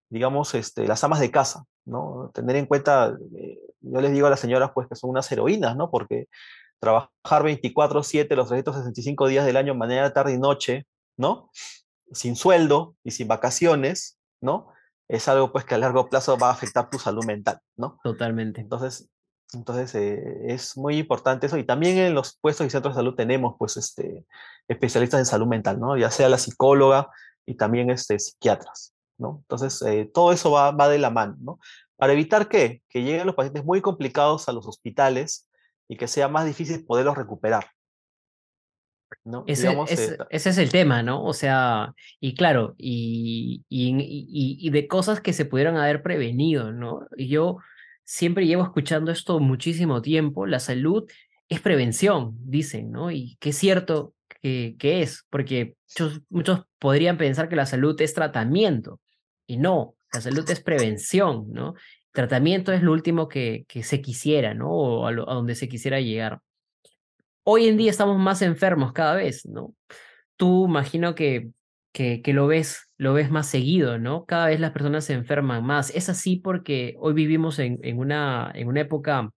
[0.09, 2.31] Digamos, este, las amas de casa, ¿no?
[2.33, 5.75] Tener en cuenta, eh, yo les digo a las señoras, pues, que son unas heroínas,
[5.77, 5.89] ¿no?
[5.91, 6.27] Porque
[6.81, 10.87] trabajar 24/7 los 365 días del año, mañana, tarde y noche,
[11.21, 11.49] ¿no?
[12.11, 14.67] Sin sueldo y sin vacaciones, ¿no?
[15.07, 17.99] Es algo pues que a largo plazo va a afectar tu salud mental, ¿no?
[18.03, 18.59] Totalmente.
[18.59, 19.09] Entonces,
[19.53, 21.57] entonces eh, es muy importante eso.
[21.57, 24.25] Y también en los puestos y centros de salud tenemos pues este,
[24.67, 25.95] especialistas en salud mental, ¿no?
[25.97, 27.09] Ya sea la psicóloga
[27.45, 29.39] y también este, psiquiatras, ¿no?
[29.43, 31.59] Entonces, eh, todo eso va, va de la mano, ¿no?
[31.97, 35.47] Para evitar que, que lleguen los pacientes muy complicados a los hospitales
[35.87, 37.67] y que sea más difícil poderlos recuperar.
[39.23, 39.43] ¿No?
[39.47, 41.23] Ese, Digamos, es, eh, ese, es el tema, ¿no?
[41.23, 46.71] O sea, y claro, y, y, y, y, de cosas que se pudieron haber prevenido,
[46.71, 47.07] ¿no?
[47.17, 47.57] Y yo
[48.03, 51.09] siempre llevo escuchando esto muchísimo tiempo, la salud
[51.49, 53.11] es prevención, dicen, ¿no?
[53.11, 57.99] Y que es cierto que, que es, porque muchos, muchos podrían pensar que la salud
[58.01, 58.99] es tratamiento,
[59.47, 61.75] y no, la salud es prevención, ¿no?
[62.13, 64.69] Tratamiento es lo último que, que se quisiera, ¿no?
[64.69, 66.39] O a, lo, a donde se quisiera llegar
[67.43, 69.73] hoy en día estamos más enfermos cada vez, ¿no?
[70.37, 71.51] Tú imagino que,
[71.93, 74.25] que, lo, ves, lo ves más seguido, ¿no?
[74.25, 75.89] Cada vez las personas se enferman más.
[75.91, 79.29] ¿Es así porque hoy vivimos en, en, una, en una época,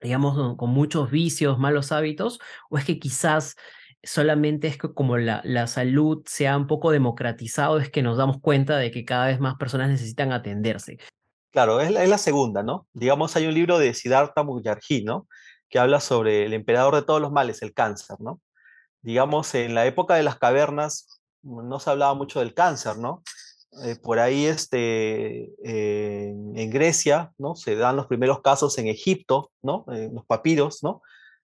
[0.00, 2.38] digamos, con muchos vicios, malos hábitos?
[2.70, 3.56] ¿O es que quizás
[4.02, 8.16] solamente es que como la, la salud se ha un poco democratizado, es que nos
[8.16, 10.98] damos cuenta de que cada vez más personas necesitan atenderse?
[11.50, 12.86] Claro, es la, es la segunda, ¿no?
[12.92, 15.26] Digamos, hay un libro de Siddhartha Mukherjee, ¿no?
[15.68, 18.40] Que habla sobre el emperador de todos los males, el cáncer, ¿no?
[19.02, 23.22] Digamos, en la época de las cavernas no se hablaba mucho del cáncer, ¿no?
[23.84, 27.54] Eh, por ahí este, eh, en Grecia, ¿no?
[27.54, 29.84] Se dan los primeros casos en Egipto, ¿no?
[29.88, 31.02] En los papiros, ¿no?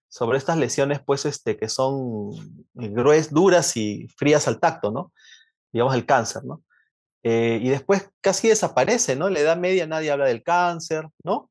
[0.09, 2.31] Sobre estas lesiones, pues, este, que son
[2.73, 5.13] gruesas, duras y frías al tacto, ¿no?
[5.71, 6.63] Digamos, el cáncer, ¿no?
[7.23, 9.27] Eh, y después casi desaparece, ¿no?
[9.27, 11.49] En la Edad Media nadie habla del cáncer, ¿no?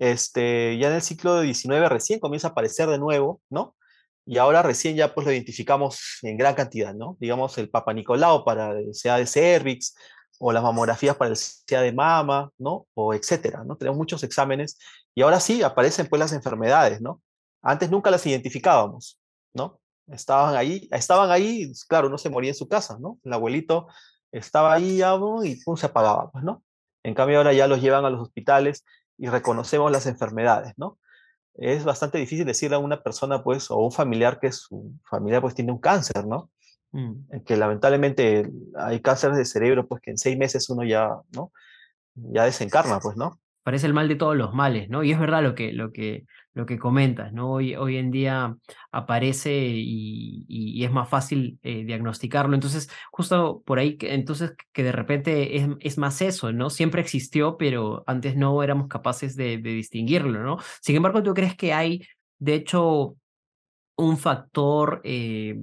[0.00, 3.76] Este, ya en el ciclo XIX recién comienza a aparecer de nuevo, ¿no?
[4.26, 7.16] Y ahora recién ya pues lo identificamos en gran cantidad, ¿no?
[7.20, 9.94] Digamos el Papa Nicolau para el CA de cervix,
[10.38, 12.86] o las mamografías para el CA de mama, ¿no?
[12.94, 13.76] O etcétera, ¿no?
[13.76, 14.78] Tenemos muchos exámenes
[15.14, 17.22] y ahora sí aparecen pues las enfermedades, ¿no?
[17.62, 19.18] Antes nunca las identificábamos,
[19.52, 19.80] ¿no?
[20.06, 23.18] Estaban ahí, estaban ahí, claro, no se moría en su casa, ¿no?
[23.24, 23.88] El abuelito
[24.30, 25.00] estaba ahí
[25.44, 26.62] y pum, se apagaba, pues, ¿no?
[27.02, 28.84] En cambio ahora ya los llevan a los hospitales
[29.18, 30.98] y reconocemos las enfermedades, ¿no?
[31.54, 35.54] Es bastante difícil decirle a una persona, pues, o un familiar que su familiar, pues,
[35.54, 36.50] tiene un cáncer, ¿no?
[36.92, 37.40] Mm.
[37.44, 41.52] Que lamentablemente hay cánceres de cerebro, pues, que en seis meses uno ya, ¿no?
[42.14, 43.40] Ya desencarna, pues, ¿no?
[43.64, 45.02] Parece el mal de todos los males, ¿no?
[45.02, 46.24] Y es verdad lo que, lo que,
[46.58, 47.52] lo que comentas, ¿no?
[47.52, 48.56] Hoy, hoy en día
[48.90, 52.54] aparece y, es más fácil eh, diagnosticarlo.
[52.54, 56.68] Entonces, justo por ahí, entonces que de repente es, es, más eso, ¿no?
[56.68, 60.58] Siempre existió, pero antes no éramos capaces de, distinguirlo, ¿no?
[60.80, 62.02] Sin embargo, ¿tú crees que hay,
[62.38, 63.16] de hecho,
[63.96, 65.62] un factor eh,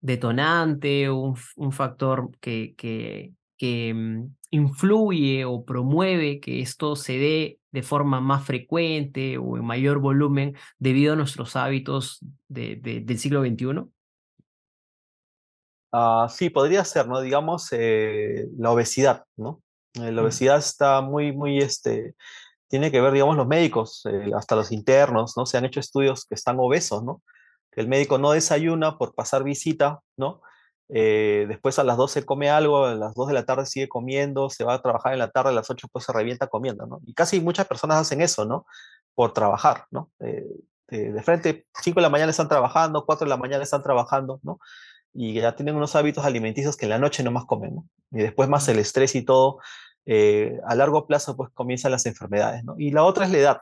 [0.00, 7.58] detonante, un, un factor que, que, que mm, influye o promueve que esto se dé
[7.74, 13.42] de forma más frecuente o en mayor volumen debido a nuestros hábitos de, del siglo
[13.42, 13.90] XXI?
[15.90, 17.20] Ah, sí, podría ser, ¿no?
[17.20, 19.60] Digamos, eh, la obesidad, ¿no?
[19.94, 20.24] Eh, la mm.
[20.24, 22.14] obesidad está muy, muy, este,
[22.68, 25.44] tiene que ver, digamos, los médicos, eh, hasta los internos, ¿no?
[25.44, 27.22] Se han hecho estudios que están obesos, ¿no?
[27.72, 30.42] Que el médico no desayuna por pasar visita, ¿no?
[30.90, 34.50] Eh, después a las 12 come algo, a las 2 de la tarde sigue comiendo,
[34.50, 37.00] se va a trabajar en la tarde, a las 8 pues se revienta comiendo, ¿no?
[37.06, 38.66] Y casi muchas personas hacen eso, ¿no?
[39.14, 40.10] Por trabajar, ¿no?
[40.20, 40.44] Eh,
[40.88, 44.58] de frente, 5 de la mañana están trabajando, 4 de la mañana están trabajando, ¿no?
[45.14, 47.88] Y ya tienen unos hábitos alimenticios que en la noche no más comen, ¿no?
[48.10, 49.58] Y después más el estrés y todo,
[50.06, 52.74] eh, a largo plazo pues comienzan las enfermedades, ¿no?
[52.78, 53.60] Y la otra es la edad,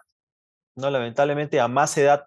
[0.75, 0.91] ¿no?
[0.91, 2.27] Lamentablemente a más edad,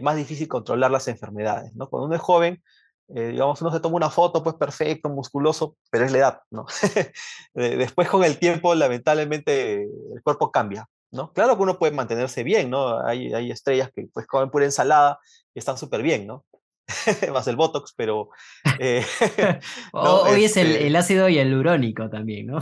[0.00, 1.88] más difícil controlar las enfermedades, ¿no?
[1.88, 2.62] Cuando uno es joven,
[3.08, 6.66] eh, digamos, uno se toma una foto, pues perfecto, musculoso, pero es la edad, ¿no?
[7.54, 11.32] Después con el tiempo, lamentablemente, el cuerpo cambia, ¿no?
[11.32, 13.04] Claro que uno puede mantenerse bien, ¿no?
[13.06, 15.18] Hay, hay estrellas que pues comen pura ensalada
[15.54, 16.44] y están súper bien, ¿no?
[17.32, 18.30] Más el Botox, pero...
[18.78, 19.04] Eh,
[19.92, 22.58] Hoy es el, este el, ácido hialurónico también, ¿no?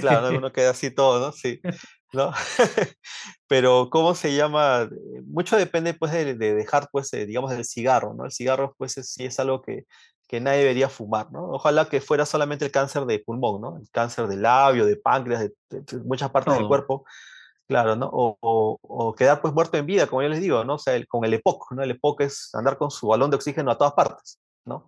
[0.00, 1.32] claro, uno queda así todo, ¿no?
[1.32, 1.60] Sí.
[2.12, 2.32] ¿No?
[3.48, 4.88] Pero, ¿cómo se llama?
[5.26, 8.24] Mucho depende, pues, de, dejar, pues, eh, digamos, el cigarro, ¿no?
[8.24, 9.86] El cigarro, pues, sí es algo que,
[10.28, 11.50] que nadie debería fumar, ¿no?
[11.50, 13.78] Ojalá que fuera solamente el cáncer de pulmón, ¿no?
[13.78, 17.04] El cáncer de labio, de páncreas, de, muchas partes del cuerpo,
[17.68, 18.10] claro, ¿no?
[18.12, 20.74] O, o, quedar, pues, muerto en vida, como yo les digo, ¿no?
[20.74, 21.82] O sea, el, con el EPOC, ¿no?
[21.82, 24.86] El EPOC es andar con su balón de oxígeno a todas partes, ¿no?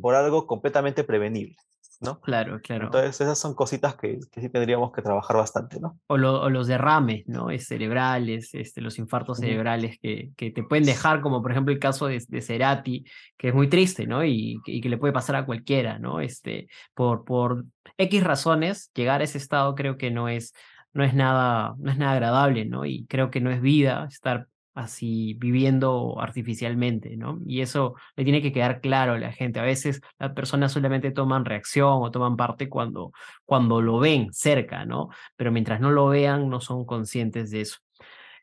[0.00, 1.56] Por algo completamente prevenible.
[2.00, 2.20] ¿No?
[2.20, 2.86] Claro, claro.
[2.86, 5.98] Entonces esas son cositas que, sí tendríamos que trabajar bastante, ¿no?
[6.06, 7.48] O, los derrames, ¿no?
[7.58, 12.06] cerebrales, este, los infartos cerebrales que, que, te pueden dejar, como por ejemplo el caso
[12.06, 13.04] de, de Cerati,
[13.36, 14.24] que es muy triste, ¿no?
[14.24, 16.20] Y, y, que le puede pasar a cualquiera, ¿no?
[16.20, 17.64] Este, por, por
[17.96, 20.52] X razones, llegar a ese estado creo que no es,
[20.92, 22.84] no es nada, no es nada agradable, ¿no?
[22.84, 24.46] Y creo que no es vida estar
[24.78, 27.40] así viviendo artificialmente, ¿no?
[27.44, 29.58] Y eso le tiene que quedar claro a la gente.
[29.58, 33.12] A veces las personas solamente toman reacción o toman parte cuando,
[33.44, 35.08] cuando lo ven cerca, ¿no?
[35.36, 37.78] Pero mientras no lo vean, no son conscientes de eso.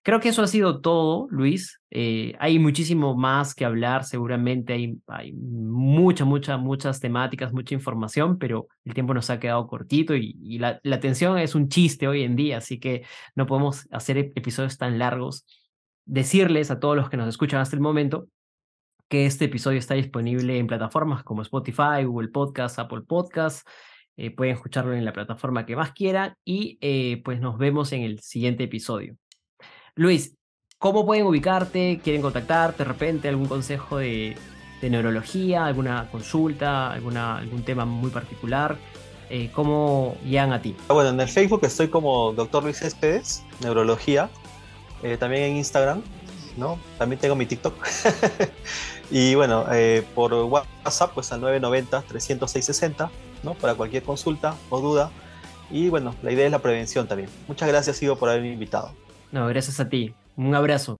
[0.03, 1.79] Creo que eso ha sido todo, Luis.
[1.89, 8.37] Eh, hay muchísimo más que hablar, seguramente hay, hay muchas, muchas, muchas temáticas, mucha información,
[8.37, 12.07] pero el tiempo nos ha quedado cortito y, y la, la atención es un chiste
[12.07, 13.03] hoy en día, así que
[13.35, 15.45] no podemos hacer episodios tan largos
[16.05, 18.27] decirles a todos los que nos escuchan hasta el momento
[19.07, 23.67] que este episodio está disponible en plataformas como Spotify, Google Podcast, Apple Podcast.
[24.17, 28.01] Eh, pueden escucharlo en la plataforma que más quieran y eh, pues nos vemos en
[28.03, 29.15] el siguiente episodio.
[29.95, 30.37] Luis,
[30.77, 31.99] ¿cómo pueden ubicarte?
[32.03, 33.27] ¿Quieren contactarte de repente?
[33.27, 34.35] ¿Algún consejo de,
[34.81, 35.65] neurología?
[35.65, 36.91] ¿Alguna consulta?
[36.91, 38.77] Alguna, ¿Algún tema muy particular?
[39.29, 40.75] Eh, ¿Cómo llegan a ti?
[40.87, 42.63] Bueno, en el Facebook estoy como Dr.
[42.63, 44.29] Luis Céspedes, Neurología.
[45.05, 46.01] Eh, también en Instagram,
[46.57, 46.79] ¿no?
[46.97, 47.75] También tengo mi TikTok.
[49.11, 53.11] y bueno, eh, por WhatsApp, pues al 990-306-60,
[53.43, 53.53] ¿no?
[53.53, 55.11] Para cualquier consulta o duda.
[55.69, 57.29] Y bueno, la idea es la prevención también.
[57.47, 58.93] Muchas gracias, Ivo, por haberme invitado.
[59.31, 60.15] No, gracias a ti.
[60.37, 60.93] Un abrazo.